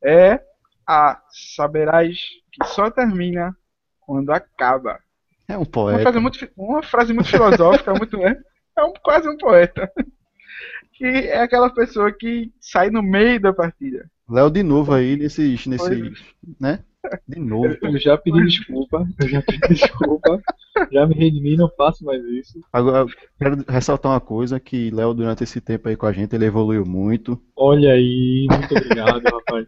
[0.04, 0.42] é
[0.86, 2.18] a Saberás
[2.52, 3.56] que só termina
[4.02, 5.00] quando acaba.
[5.48, 6.02] É um Uma poeta.
[6.02, 8.38] frase muito, uma frase muito filosófica, muito, é,
[8.78, 9.90] é um, quase um poeta.
[10.94, 14.10] que é aquela pessoa que sai no meio da partida.
[14.32, 16.24] Léo de novo aí nesses, nesses,
[16.60, 16.80] né?
[17.28, 17.76] De novo.
[17.82, 20.42] Eu já pedi desculpa, eu já pedi desculpa,
[20.90, 22.62] já me redimi, não faço mais isso.
[22.72, 23.06] Agora,
[23.38, 26.86] quero ressaltar uma coisa, que Léo, durante esse tempo aí com a gente, ele evoluiu
[26.86, 27.42] muito.
[27.56, 29.66] Olha aí, muito obrigado, rapaz.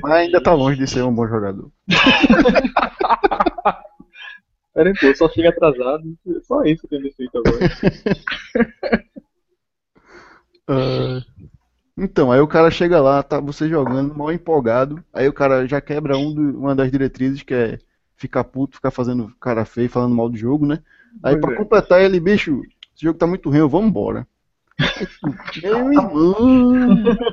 [0.00, 1.68] Mas ainda tá longe de ser um bom jogador.
[4.72, 6.04] Pera aí, pô, só chega atrasado.
[6.42, 7.58] Só isso que eu tenho feito agora.
[10.68, 11.24] Ah,
[11.96, 15.80] então, aí o cara chega lá, tá você jogando, mal empolgado, aí o cara já
[15.80, 17.78] quebra um do- uma das diretrizes, que é
[18.16, 20.80] ficar puto, ficar fazendo cara feio, falando mal do jogo, né?
[21.22, 21.56] Aí pra é.
[21.56, 22.60] completar ele, bicho,
[22.94, 24.26] esse jogo tá muito ruim, eu vou embora.
[25.62, 27.16] Meu irmão!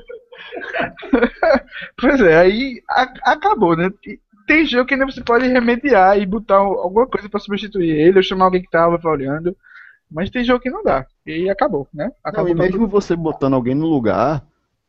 [2.00, 3.90] Pois é, aí a- acabou, né?
[4.48, 8.18] Tem jogo que ainda você pode remediar e botar al- alguma coisa pra substituir ele,
[8.18, 9.56] ou chamar alguém que tava olhando.
[10.12, 11.06] Mas tem jogo que não dá.
[11.26, 12.06] E aí acabou, né?
[12.06, 14.44] Não, Acabou e mesmo você botando alguém no lugar,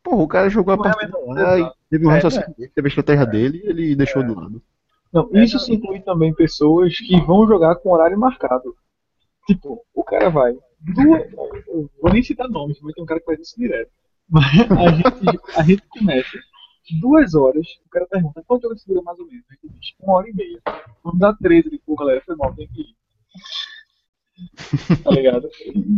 [0.05, 2.87] porra, o cara jogou a é partida lá e teve um É, raciocínio dele, teve
[2.87, 4.61] a estratégia dele e ele deixou de lado.
[5.11, 8.75] Não, isso se inclui também pessoas que vão jogar com horário marcado.
[9.47, 10.53] Tipo, o cara vai.
[10.79, 11.31] Duas,
[12.01, 13.89] vou nem citar nomes, mas tem um cara que faz isso direto.
[14.29, 16.37] Mas a gente, a gente começa
[16.99, 19.45] duas horas, o cara pergunta quanto jogo segura mais ou menos?
[19.49, 20.61] A gente diz, uma hora e meia.
[21.01, 22.95] Quando dá 13, ele, pô, galera, foi mal, tem que ir.
[25.03, 25.49] Tá ligado?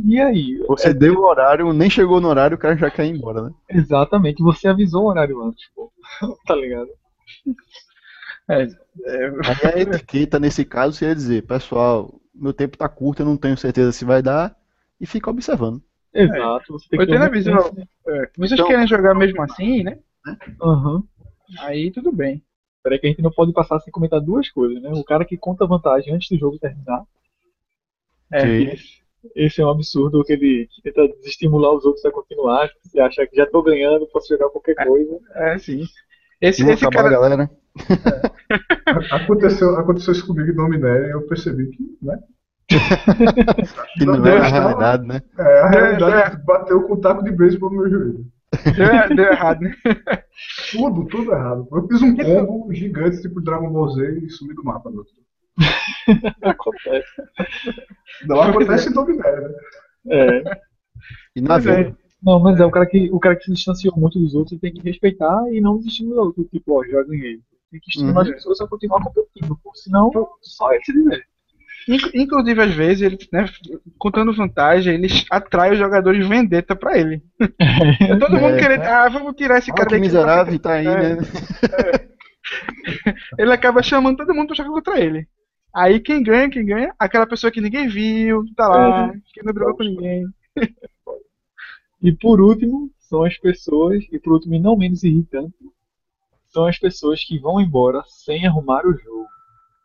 [0.06, 0.58] E aí?
[0.68, 3.42] Você É, deu o horário, nem chegou no horário, o cara já quer ir embora,
[3.44, 3.52] né?
[3.70, 5.92] Exatamente, você avisou o horário antes, pô.
[6.46, 6.90] Tá ligado?
[8.50, 13.36] É, Aí a etiqueta, nesse caso, seria dizer, pessoal, meu tempo tá curto, eu não
[13.38, 14.56] tenho certeza se vai dar,
[15.00, 15.82] e fica observando.
[16.14, 17.76] Exato, você tem Eu que tenho ter a visão.
[18.08, 20.00] é, vocês Então- querem jogar mesmo assim, né?
[20.62, 21.04] Aham.
[21.60, 22.42] Aí tudo bem.
[22.84, 24.90] Peraí que a gente não pode passar sem comentar duas coisas, né?
[24.94, 27.04] O cara que conta vantagem antes do jogo terminar.
[28.32, 28.86] É, Que- Esse,
[29.36, 32.70] esse é um absurdo que ele que tenta desestimular os outros a continuar.
[32.84, 35.20] Você acha que já tô ganhando, posso jogar qualquer coisa.
[35.36, 35.84] é sim.
[36.40, 37.10] Esse, esse acabar, cara.
[37.10, 37.50] galera.
[39.12, 42.18] Aconteceu, aconteceu isso comigo em Dominé e eu percebi que, né?
[43.98, 44.52] Que não Deus, é a não.
[44.52, 45.22] realidade, né?
[45.38, 48.26] É, a É, realidade bateu com o taco de beisebol no meu joelho.
[48.76, 49.76] Deu, deu errado, né?
[50.72, 51.68] Tudo, tudo errado.
[51.72, 54.90] Eu fiz um combo gigante, tipo Dragon Ball Z, e sumi do mapa.
[54.90, 54.98] Né?
[56.44, 57.22] Acontece.
[58.26, 59.50] Não acontece em Dominé, né?
[60.10, 60.44] É.
[61.36, 61.60] E na é.
[61.60, 61.98] vida.
[62.24, 64.74] Não, mas é o cara que o cara que se distanciou muito dos outros tem
[64.74, 66.44] que respeitar e não desestimular o outro.
[66.46, 67.40] Tipo, ó, já ganhei.
[67.72, 68.30] Tem que estimular Uhum.
[68.30, 71.26] as pessoas a continuar competindo, porque senão só ele se diverte.
[71.90, 73.46] Inc- Inclusive, às vezes, ele, né,
[73.98, 77.22] contando vantagem, ele atrai os jogadores vendetta pra ele.
[78.02, 80.02] É todo mundo É, querendo, ah, vamos tirar esse Ah, cara que daqui.
[80.08, 81.16] miserável, tá aí, É.
[81.16, 81.18] né?
[83.38, 85.28] Ele acaba chamando todo mundo pra jogar contra ele.
[85.78, 86.94] Aí quem ganha, quem ganha?
[86.98, 90.26] Aquela pessoa que ninguém viu, que tá lá, que não brigou com ninguém.
[92.02, 95.54] E por último, são as pessoas, e por último e não menos irritante,
[96.48, 99.28] são as pessoas que vão embora sem arrumar o jogo.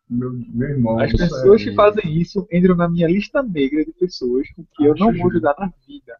[0.09, 0.99] Meu, meu irmão.
[0.99, 4.84] As pessoas é- que fazem isso entram na minha lista negra de pessoas com que
[4.84, 6.16] eu não vou ajudar na vida.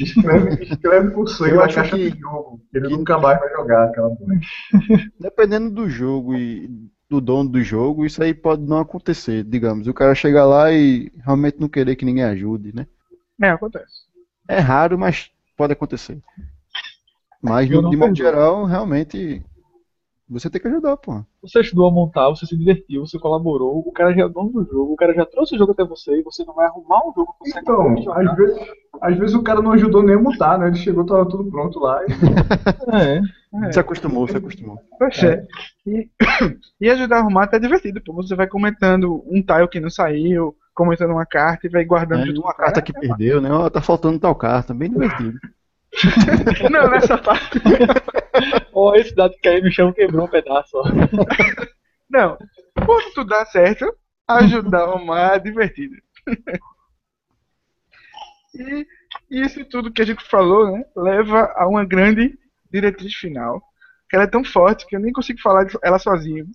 [0.00, 2.60] Escreve, escreve por sangue Eu na acho caixa que- de jogo.
[2.74, 4.34] Ele que- nunca mais vai jogar aquela porra.
[5.18, 6.68] Dependendo do jogo e
[7.12, 9.44] do dono do jogo, isso aí pode não acontecer.
[9.44, 12.86] Digamos, o cara chega lá e realmente não querer que ninguém ajude, né?
[13.40, 14.06] É, acontece.
[14.48, 16.18] É raro, mas pode acontecer.
[17.40, 19.44] Mas, no, de modo geral, realmente,
[20.32, 21.24] você tem que ajudar, pô.
[21.42, 24.64] Você ajudou a montar, você se divertiu, você colaborou, o cara já é dono do
[24.64, 27.12] jogo, o cara já trouxe o jogo até você e você não vai arrumar um
[27.14, 28.30] jogo que você Então, jogar.
[28.30, 28.58] às vezes,
[29.00, 30.68] às vezes o cara não ajudou nem a montar, né?
[30.68, 32.00] Ele chegou, tava tudo pronto lá.
[32.04, 32.06] E...
[33.64, 33.70] É.
[33.70, 34.78] Se acostumou, se acostumou.
[34.98, 35.46] Pois é.
[35.86, 36.08] E,
[36.80, 38.14] e ajudar a arrumar tá divertido, pô.
[38.14, 42.26] Você vai comentando um tile que não saiu, comentando uma carta e vai guardando É,
[42.26, 43.50] junto uma carta que perdeu, né?
[43.52, 45.38] Ó, tá faltando tal carta, bem divertido.
[46.70, 47.60] Não, nessa parte.
[48.72, 50.84] Ó, esse dado que caiu no chão quebrou um pedaço, ó.
[52.08, 52.38] Não.
[52.84, 53.94] Quando tudo dá certo,
[54.26, 55.94] ajudar a arrumar é divertido.
[58.54, 58.86] E
[59.30, 62.38] isso tudo que a gente falou, né, leva a uma grande
[62.70, 63.62] diretriz final.
[64.10, 66.46] Que ela é tão forte que eu nem consigo falar ela sozinho.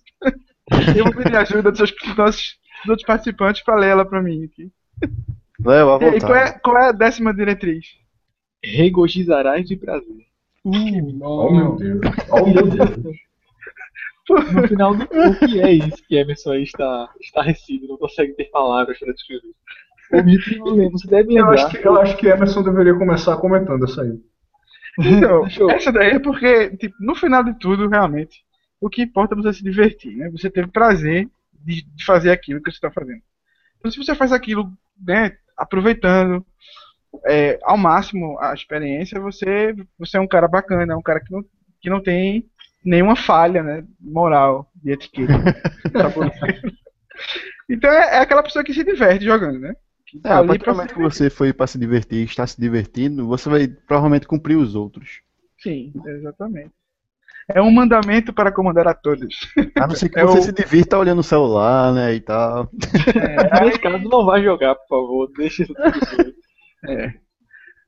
[0.96, 1.80] Eu vou pedir ajuda dos,
[2.16, 4.70] nossos dos outros participantes para ler ela para mim aqui.
[5.58, 7.98] Leva à E aí, qual é, qual é a décima diretriz?
[8.62, 10.26] Regozijarás de prazer.
[10.64, 12.00] Oh meu Deus.
[12.30, 13.16] Oh meu Deus.
[14.28, 18.44] No final do o que é isso que Emerson aí está estarrecido, não consegue ter
[18.50, 19.54] palavras para descrever.
[20.12, 21.54] O você deve Eu lembrar.
[21.54, 24.20] acho, que, eu acho que Emerson deveria começar comentando essa aí.
[24.98, 25.70] Então, Show.
[25.70, 28.42] essa daí é porque, tipo, no final de tudo, realmente,
[28.80, 30.28] o que importa é você se divertir, né?
[30.30, 33.22] Você ter prazer de, de fazer aquilo que você está fazendo.
[33.78, 36.44] Então, se você faz aquilo, né, aproveitando,
[37.24, 41.32] é, ao máximo a experiência, você, você é um cara bacana, é um cara que
[41.32, 41.44] não,
[41.80, 42.46] que não tem
[42.84, 45.32] nenhuma falha, né, moral de etiqueta.
[47.68, 49.74] então é, é, aquela pessoa que se diverte jogando, né?
[50.24, 53.48] É, a partir do momento que você foi para se divertir, está se divertindo, você
[53.48, 55.20] vai provavelmente cumprir os outros.
[55.58, 56.70] Sim, exatamente.
[57.50, 59.50] É um mandamento para comandar a todos.
[59.76, 60.42] A não ser que é você o...
[60.42, 62.70] se divirta olhando o celular, né, e tal.
[63.14, 65.74] É, nesse caso não vai jogar, por favor, deixa isso
[66.88, 67.14] É.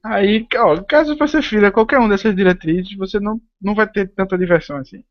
[0.02, 4.38] Aí, ó, caso você fira qualquer um dessas diretrizes, você não, não vai ter tanta
[4.38, 5.04] diversão assim.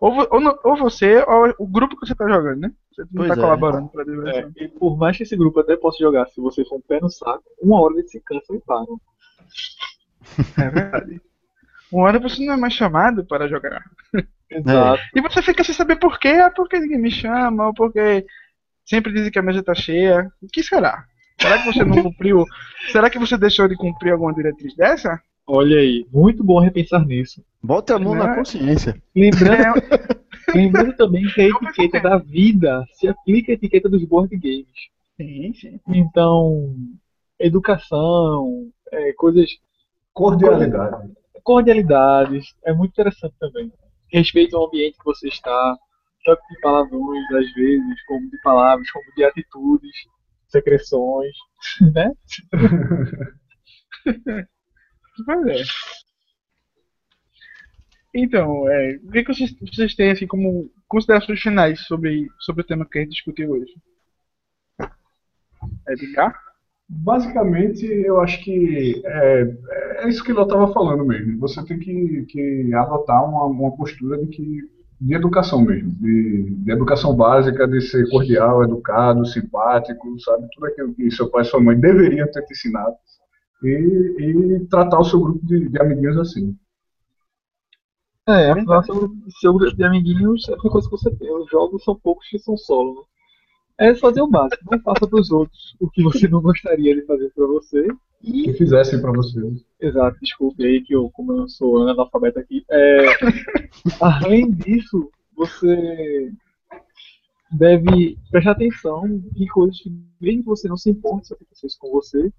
[0.00, 2.72] Ou, ou, ou você, ou o grupo que você está jogando, né?
[2.92, 3.40] Você não está é.
[3.40, 4.52] colaborando para a diversão.
[4.56, 7.00] É, e por mais que esse grupo até possa jogar, se você for um pé
[7.00, 9.00] no saco, uma hora eles se cansam e param.
[10.58, 11.20] É verdade.
[11.92, 13.82] Uma hora você não é mais chamado para jogar.
[14.50, 15.02] Exato.
[15.14, 18.26] E você fica sem saber por quê, ah, porque ninguém me chama, ou porque
[18.84, 20.30] sempre dizem que a mesa está cheia.
[20.42, 21.06] O que será?
[21.40, 22.44] Será que você não cumpriu?
[22.90, 25.20] Será que você deixou de cumprir alguma diretriz dessa?
[25.46, 27.44] Olha aí, muito bom repensar nisso.
[27.62, 28.34] Bota a mão na é?
[28.34, 29.00] consciência.
[29.14, 29.80] Lembrando,
[30.54, 34.66] lembrando também que a etiqueta da vida se aplica à etiqueta dos board games.
[35.16, 35.80] Sim, sim.
[35.88, 36.74] Então,
[37.38, 39.48] educação, é, coisas.
[40.12, 41.12] Cordialidade.
[41.44, 43.72] Cordialidades, é muito interessante também.
[44.12, 45.76] Respeito ao ambiente que você está,
[46.24, 49.92] tanto de palavrões, às vezes, como de palavras, como de atitudes
[50.48, 51.34] secreções,
[51.94, 52.12] né?
[55.48, 55.62] é.
[58.14, 62.86] Então, é, o que, vocês, vocês têm assim, como considerações finais sobre, sobre o tema
[62.86, 63.74] que a gente discutiu hoje?
[65.88, 66.34] Edgar?
[66.88, 69.56] Basicamente, eu acho que é,
[69.98, 71.38] é isso que eu estava falando mesmo.
[71.40, 76.70] Você tem que, que adotar uma, uma postura de que de educação mesmo, de, de,
[76.70, 80.48] educação básica, de ser cordial, educado, simpático, sabe?
[80.54, 82.94] Tudo aquilo que seu pai e sua mãe deveriam ter te ensinado.
[83.62, 86.56] E, e tratar o seu grupo de, de amiguinhos assim.
[88.28, 91.30] É, seu, seu grupo de amiguinhos é uma coisa que você tem.
[91.30, 93.02] Os jogos são poucos que são solo, né?
[93.78, 97.04] É fazer o básico, não faça para os outros o que você não gostaria de
[97.04, 97.86] fazer para você.
[98.22, 98.44] E...
[98.44, 99.40] Que fizessem para você.
[99.80, 102.64] Exato, desculpe aí que eu, como eu sou analfabeto aqui.
[102.70, 103.06] É,
[104.00, 106.32] além disso, você
[107.52, 109.06] deve prestar atenção
[109.36, 109.90] em coisas que,
[110.20, 112.32] mesmo que você não se importe se acontecesse com você,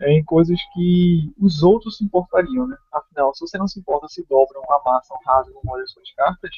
[0.00, 2.76] é em coisas que os outros se importariam, né?
[2.92, 6.50] Afinal, se você não se importa se dobram, amassam, rasgam, molham suas cartas,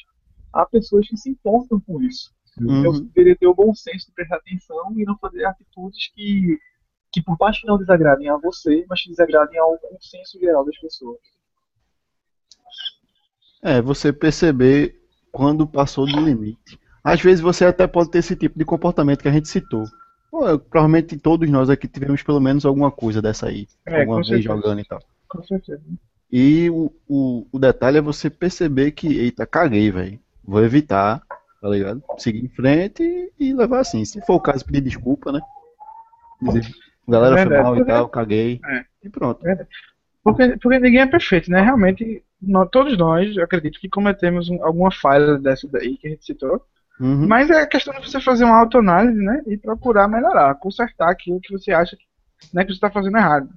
[0.51, 2.33] há pessoas que se importam com isso.
[2.59, 2.79] Uhum.
[2.79, 6.57] Então, você deveria ter o bom senso de prestar atenção e não fazer atitudes que
[7.15, 10.77] que por mais que não desagradem a você, mas que desagradem ao consenso geral das
[10.77, 11.17] pessoas.
[13.63, 15.01] É, você perceber
[15.31, 16.77] quando passou do limite.
[17.01, 19.85] Às vezes você até pode ter esse tipo de comportamento que a gente citou.
[20.29, 23.65] Pô, provavelmente todos nós aqui tivemos pelo menos alguma coisa dessa aí.
[23.85, 24.53] É, alguma vez certeza.
[24.53, 24.99] jogando e tal.
[25.29, 25.83] Com certeza.
[26.29, 30.19] E o, o, o detalhe é você perceber que, eita, caguei, velho.
[30.43, 31.21] Vou evitar,
[31.61, 32.03] tá ligado?
[32.17, 34.03] Seguir em frente e, e levar assim.
[34.03, 35.39] Se for o caso, pedir desculpa, né?
[36.41, 36.65] Dizer,
[37.07, 38.59] galera é foi mal e tal, caguei.
[38.65, 38.83] É.
[39.03, 39.47] E pronto.
[39.47, 39.67] É
[40.25, 41.61] porque, porque ninguém é perfeito, né?
[41.61, 46.09] Realmente, nós, todos nós, eu acredito que cometemos um, alguma falha dessa daí que a
[46.09, 46.59] gente citou.
[46.99, 47.27] Uhum.
[47.27, 49.43] Mas é questão de você fazer uma autoanálise, né?
[49.45, 52.05] E procurar melhorar, consertar aquilo que você acha que,
[52.51, 53.49] né, que você está fazendo errado.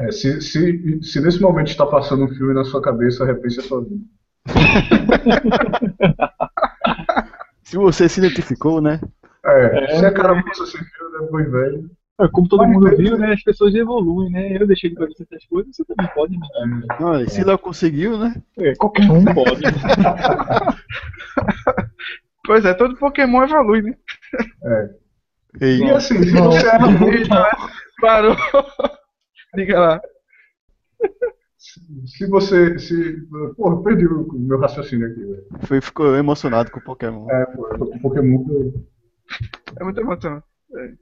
[0.00, 3.62] É, se, se, se nesse momento está passando um filme na sua cabeça, repense a
[3.62, 4.04] sua vida.
[7.62, 9.00] se você se identificou, né?
[9.46, 11.88] É, é se a cara passa sem filme, depois velho.
[12.20, 13.32] É, como todo Mas mundo viu, né?
[13.32, 14.56] As pessoas evoluem, né?
[14.56, 16.46] Eu deixei de fazer essas coisas, você também pode, né?
[17.00, 18.40] Não, se Léo conseguiu, né?
[18.58, 19.62] É, qualquer um pode.
[22.46, 23.96] pois é, todo Pokémon evolui, né?
[24.64, 24.90] É.
[25.60, 27.28] E, e assim, se você era muito.
[28.00, 28.36] Parou.
[29.56, 30.00] Diga lá.
[32.06, 32.78] Se você.
[32.78, 35.46] Se, porra, perdi o meu raciocínio aqui, velho.
[35.62, 37.28] Foi, ficou emocionado com o Pokémon.
[37.28, 38.44] É, pô, eu tô com o Pokémon.
[39.80, 40.40] É muito emoção.
[40.76, 40.92] É.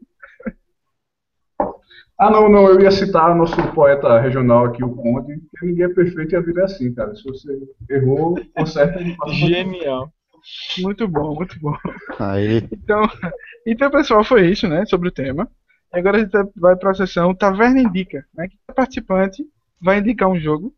[2.19, 5.89] Ah, não, não, eu ia citar nosso poeta regional aqui, o Conde, que ninguém é
[5.89, 7.15] perfeito e a vida é assim, cara.
[7.15, 7.59] Se você
[7.91, 10.13] errou, conserta e passa Genial.
[10.79, 11.77] Muito bom, muito bom.
[12.19, 12.69] Aí.
[12.73, 13.09] Então,
[13.67, 15.49] então, pessoal, foi isso, né, sobre o tema.
[15.95, 19.45] E agora a gente vai para a sessão Taverna Indica, né, que o participante
[19.81, 20.75] vai indicar um jogo.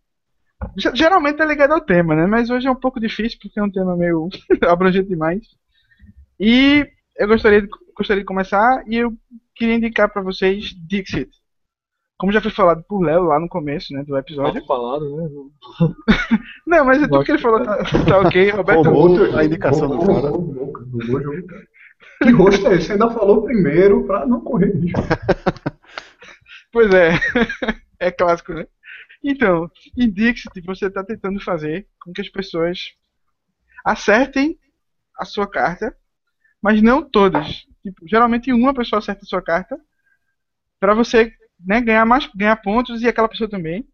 [0.94, 3.70] Geralmente é ligado ao tema, né, mas hoje é um pouco difícil porque é um
[3.70, 4.28] tema meio
[4.68, 5.42] abrangente demais.
[6.38, 9.12] E eu gostaria de, gostaria de começar e eu
[9.54, 11.30] queria indicar para vocês Dixit.
[12.16, 14.60] Como já foi falado por Léo lá no começo né, do episódio.
[14.60, 15.28] Tá falado, né?
[16.66, 18.50] Não, mas é tudo que ele falou tá, tá ok.
[18.50, 18.90] Roberto.
[18.90, 20.32] Outro, a indicação do cara.
[22.22, 22.86] Que rosto é esse?
[22.86, 25.00] Você ainda falou primeiro para não correr risco.
[26.72, 27.12] Pois é.
[28.00, 28.66] é clássico, né?
[29.22, 32.92] Então, em Dixit você está tentando fazer com que as pessoas
[33.84, 34.58] acertem
[35.16, 35.96] a sua carta,
[36.60, 37.64] mas não todas.
[37.84, 39.78] Tipo, geralmente uma pessoa acerta a sua carta
[40.80, 41.30] para você
[41.60, 43.86] né, ganhar mais ganhar pontos e aquela pessoa também.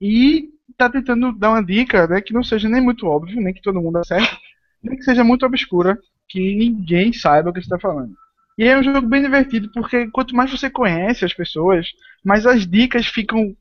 [0.00, 3.62] E tá tentando dar uma dica, né, que não seja nem muito óbvio, nem que
[3.62, 4.36] todo mundo acerte,
[4.82, 5.96] nem que seja muito obscura,
[6.28, 8.14] que ninguém saiba o que está falando.
[8.58, 11.86] E é um jogo bem divertido, porque quanto mais você conhece as pessoas,
[12.24, 13.56] mais as dicas ficam,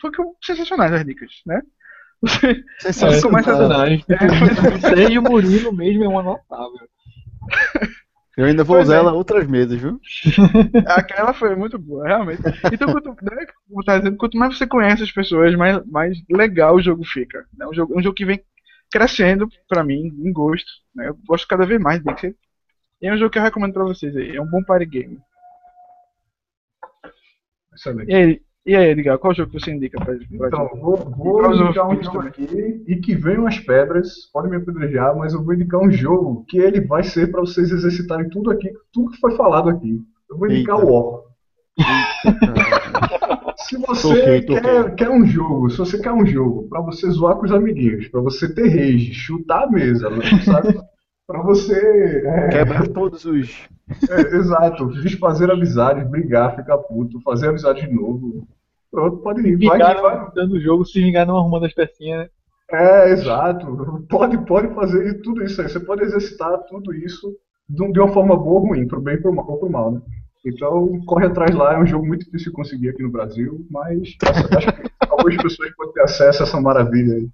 [0.00, 1.62] ficam sensacionais as dicas, né?
[2.22, 3.90] Você, você começa a...
[3.92, 3.96] É.
[4.78, 6.88] Você e o Murilo mesmo é uma notável.
[8.36, 8.98] Eu ainda vou pois usar é.
[8.98, 9.98] ela outras vezes, viu?
[10.86, 12.42] Aquela foi muito boa, realmente.
[12.70, 13.46] Então, quanto, né,
[13.84, 17.46] tá dizendo, quanto mais você conhece as pessoas, mais, mais legal o jogo fica.
[17.58, 18.44] É um jogo, um jogo que vem
[18.90, 20.70] crescendo pra mim, em gosto.
[20.94, 21.08] Né?
[21.08, 22.36] Eu gosto cada vez mais dele.
[23.00, 24.36] E é um jogo que eu recomendo pra vocês aí.
[24.36, 25.18] É um bom party game.
[27.74, 28.10] Excelente.
[28.10, 30.34] E aí, e aí, Edgar, qual jogo que você indica pra gente?
[30.34, 35.16] Então, vou, vou indicar um jogo aqui e que venham as pedras, podem me apedrejar,
[35.16, 38.68] mas eu vou indicar um jogo que ele vai ser para vocês exercitarem tudo aqui,
[38.92, 40.00] tudo que foi falado aqui.
[40.28, 40.86] Eu vou indicar Eita.
[40.86, 41.22] o War.
[43.56, 44.60] se você toquei.
[44.60, 48.08] Quer, quer, um jogo, se você quer um jogo para você zoar com os amiguinhos,
[48.08, 50.08] para você ter rage, chutar a mesa,
[50.44, 50.76] sabe?
[51.26, 52.22] para você.
[52.24, 53.68] É, Quebrar todos os.
[54.10, 58.46] É, exato, desfazer amizades, brigar, ficar puto, fazer amizade de novo.
[58.90, 59.56] Pronto, pode ir.
[59.66, 60.30] Vai, vai, vai.
[60.34, 62.20] dando o jogo, se vingar não arrumando as pecinhas.
[62.20, 62.28] Né?
[62.70, 64.04] É, exato.
[64.08, 65.68] Pode, pode fazer tudo isso aí.
[65.68, 67.36] Você pode exercitar tudo isso
[67.68, 70.00] de uma forma boa ou ruim, pro bem ou pro mal, né?
[70.44, 74.14] Então, corre atrás lá, é um jogo muito difícil de conseguir aqui no Brasil, mas
[74.56, 77.28] acho que algumas pessoas podem ter acesso a essa maravilha aí.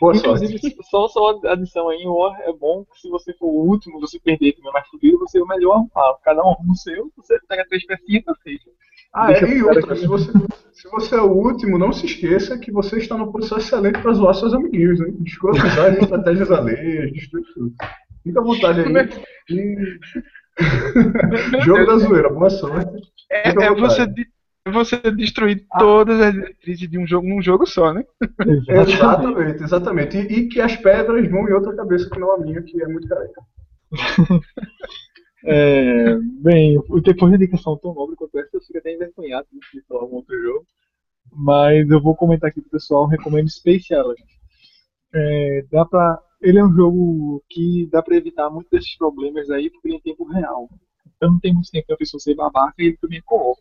[0.00, 0.76] Boa Inclusive, sorte.
[0.90, 4.18] só, só adição aí, o War é bom que se você for o último, você
[4.20, 5.86] perder também mais fudido, você é o melhor.
[6.22, 8.70] Cada um arruma o seu, você pega três pecinhas e fecha.
[9.14, 10.30] Ah, é, e outra, se você,
[10.72, 14.12] se você é o último, não se esqueça que você está numa posição excelente para
[14.12, 15.06] zoar seus amiguinhos, né?
[15.20, 17.74] Desculpa usar estratégias alheias, destruir tudo.
[18.22, 19.08] Fica à vontade aí.
[19.48, 19.76] E...
[21.64, 23.10] Jogo da zoeira, boa sorte.
[23.30, 24.06] É, é você,
[24.72, 25.78] você destruir ah.
[25.78, 28.04] todas as diretrizes de um jogo num jogo só, né?
[28.68, 30.16] exatamente, exatamente.
[30.16, 32.86] E, e, que as pedras vão em outra cabeça que não a minha, que é
[32.86, 33.42] muito careca.
[35.44, 40.04] é, bem, depois de indicação tão nobre quanto essa, eu fico até envergonhado de falar
[40.04, 40.66] um outro jogo.
[41.32, 44.22] Mas eu vou comentar aqui pro pessoal, recomendo Space Island.
[45.14, 49.70] É, dá pra, ele é um jogo que dá para evitar muitos desses problemas aí,
[49.70, 50.68] porque ele é em tempo real.
[51.16, 53.60] Então não tem muito tempo a pessoa ser babaca e ele também é co-op.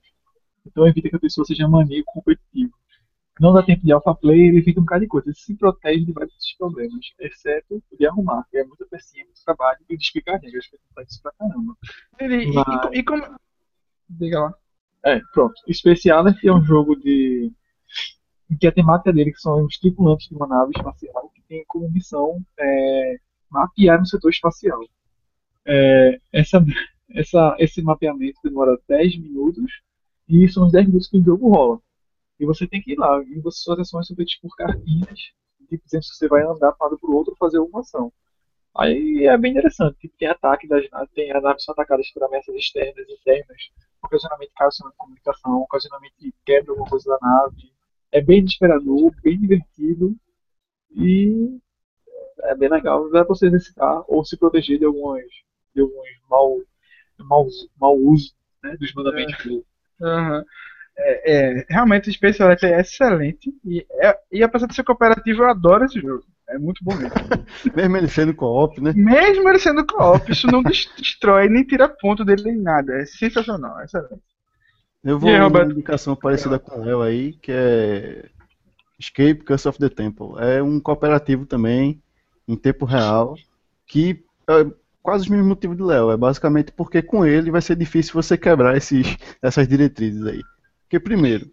[0.65, 2.73] Então evita que a pessoa seja maníaco competitivo.
[3.39, 5.27] Não dá tempo de alpha play, ele evita um bocado de coisa.
[5.27, 9.43] Ele se protege de vários problemas, exceto o de arrumar, que é muita pecinha, muito
[9.43, 11.75] trabalho e de explicar regras, que faz isso pra caramba.
[12.19, 12.65] Ele, Mas...
[12.93, 13.23] e, e, como.
[14.09, 14.53] Diga lá.
[15.03, 15.53] É, pronto.
[15.71, 17.51] Specialist é um jogo de.
[18.59, 21.91] que a temática dele que são os tripulantes de uma nave espacial que tem como
[21.91, 23.17] missão é,
[23.49, 24.79] mapear no setor espacial.
[25.65, 26.63] É, essa,
[27.11, 29.84] essa, esse mapeamento demora 10 minutos
[30.27, 31.79] e são os 10 minutos que o jogo rola.
[32.39, 33.21] E você tem que ir lá.
[33.23, 35.19] E você, suas ações são feitas por cartinhas,
[35.69, 38.11] tipo, dizendo se você vai andar para um lado para o outro fazer alguma ação.
[38.75, 39.97] Aí é bem interessante.
[39.99, 43.61] Tipo, tem ataque das naves, tem as naves são atacadas por ameaças externas e internas.
[44.03, 47.71] Ocasionalmente cai o sinal de comunicação, ocasionalmente quebra alguma coisa da nave.
[48.11, 50.15] É bem desesperador, bem divertido.
[50.91, 51.57] E
[52.43, 53.09] é bem legal.
[53.11, 55.23] Dá pra você exercitar ou se proteger de alguns,
[55.73, 56.57] de alguns mal,
[57.19, 57.47] mal,
[57.79, 58.33] mal uso
[58.63, 59.49] né, dos mandamentos é.
[59.49, 59.65] do
[59.99, 60.43] Uhum.
[60.97, 63.53] É, é, realmente o Space Elite é excelente.
[63.65, 66.23] E, é, e apesar de ser cooperativo, eu adoro esse jogo.
[66.47, 67.11] É muito bom mesmo.
[67.75, 68.93] mesmo ele sendo co-op, né?
[68.95, 72.93] Mesmo ele sendo co-op, isso não destrói nem tira ponto dele nem nada.
[72.93, 74.21] É sensacional, é excelente.
[75.03, 78.25] Eu vou dar uma indicação parecida com o Léo aí, que é
[78.99, 80.33] Escape Curse of the Temple.
[80.39, 82.01] É um cooperativo também,
[82.47, 83.35] em tempo real,
[83.85, 84.65] que é,
[85.05, 86.09] quase os mesmos motivos do Léo.
[86.09, 90.41] É basicamente porque com ele vai ser difícil você quebrar esses, essas diretrizes aí.
[90.81, 91.47] Porque, primeiro,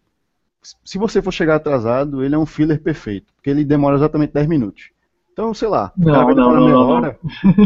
[0.83, 3.33] se você for chegar atrasado, ele é um filler perfeito.
[3.35, 4.91] Porque ele demora exatamente 10 minutos.
[5.33, 7.19] Então, sei lá, não, cara vai demorar não, meia não, hora.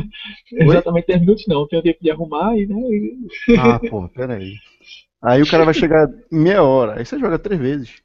[0.52, 2.76] exatamente 10 minutos não, tem o tempo de arrumar e, né?
[3.58, 4.54] Ah, pô, peraí.
[5.22, 6.98] Aí o cara vai chegar meia hora.
[6.98, 8.02] Aí você joga três vezes.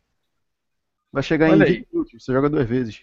[1.11, 1.87] Vai chegar Olha em 20 aí.
[1.91, 3.01] minutos, você joga duas vezes.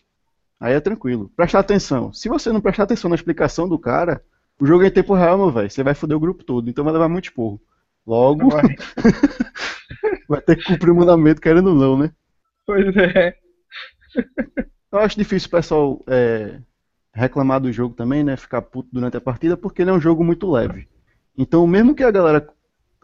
[0.60, 1.30] Aí é tranquilo.
[1.36, 2.12] Prestar atenção.
[2.12, 4.22] Se você não prestar atenção na explicação do cara,
[4.60, 5.70] o jogo é em tempo real, meu velho.
[5.70, 7.60] Você vai foder o grupo todo, então vai levar muito esporro.
[8.06, 8.62] Logo, vai,
[10.28, 12.12] vai ter que cumprir o mandamento, querendo ou não, né?
[12.66, 13.36] Pois é.
[14.90, 16.60] Eu acho difícil o pessoal é,
[17.12, 18.36] reclamar do jogo também, né?
[18.36, 20.88] Ficar puto durante a partida, porque ele é um jogo muito leve.
[21.36, 22.48] Então, mesmo que a galera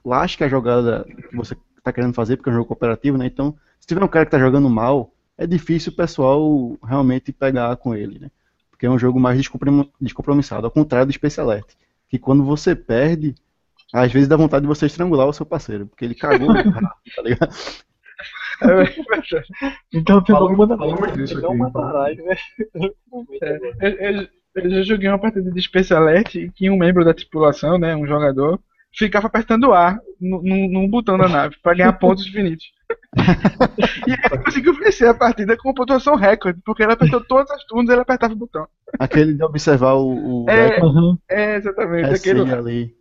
[0.04, 3.26] lasque a jogada que você tá querendo fazer, porque é um jogo cooperativo, né?
[3.26, 7.76] Então, se tiver um cara que tá jogando mal, é difícil o pessoal realmente pegar
[7.76, 8.30] com ele, né?
[8.74, 11.64] Porque é um jogo mais descomprom- descompromissado, ao contrário do Space Alert,
[12.08, 13.32] que quando você perde,
[13.92, 16.48] às vezes dá vontade de você estrangular o seu parceiro, porque ele cagou,
[17.14, 17.54] tá ligado?
[18.62, 18.84] É.
[19.92, 21.58] Então tem Falamos- disso Então aqui.
[21.58, 22.36] matarás, né?
[23.42, 27.04] É, eu, eu- eu já joguei uma partida de Space Alert e que um membro
[27.04, 28.60] da tripulação, né, um jogador,
[28.96, 32.64] ficava apertando A no, no, num botão da nave pra ganhar pontos infinitos.
[34.06, 37.90] e ele conseguiu vencer a partida com pontuação recorde, porque ele apertou todas as turnos
[37.90, 38.66] e ele apertava o botão.
[38.98, 41.18] Aquele de observar o, o É, Uhum.
[41.28, 42.10] É, exatamente.
[42.10, 42.94] é aquele, sim, ali.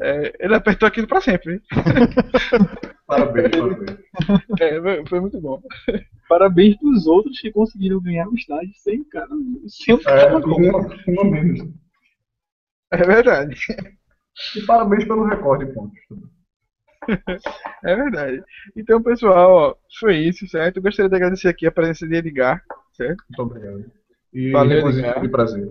[0.00, 1.60] é, ele apertou aquilo pra sempre.
[3.06, 3.98] Parabéns, parabéns.
[4.60, 5.60] É, foi- foi muito bom.
[6.28, 9.28] Parabéns dos outros que conseguiram ganhar o estágio sem o cara.
[9.68, 10.38] Sem o É, cara.
[10.38, 11.60] uma, uma menos.
[12.90, 13.56] É verdade.
[14.56, 15.98] E parabéns pelo recorde de pontos.
[17.84, 18.42] É verdade.
[18.74, 20.78] Então, pessoal, ó, foi isso, certo?
[20.78, 23.22] Eu gostaria de agradecer aqui a presença de Edgar, certo?
[23.28, 23.84] Muito obrigado.
[24.32, 25.20] E Valeu, Edgar.
[25.20, 25.70] de prazer.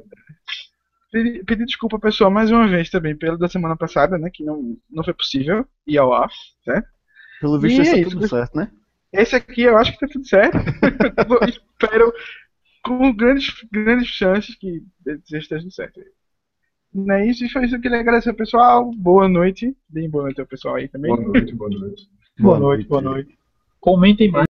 [1.12, 4.78] Pedir, pedir desculpa, pessoal, mais uma vez também, pelo da semana passada, né, que não,
[4.90, 6.30] não foi possível ir ao ar,
[6.64, 6.88] certo?
[7.42, 8.72] Pelo visto, E isso é isso, tudo certo, né?
[9.12, 10.58] Esse aqui eu acho que tá tudo certo.
[11.50, 12.14] Espero
[12.84, 14.84] com grandes, grandes chances que
[15.32, 16.00] esteja tudo certo.
[16.94, 18.92] Não é isso, foi isso que eu queria agradecer ao pessoal.
[18.96, 19.76] Boa noite.
[19.90, 21.16] Deem boa noite ao pessoal aí também.
[21.16, 22.10] Boa noite, boa noite.
[22.40, 23.38] Boa noite, boa noite.
[23.80, 24.53] Comentem mais.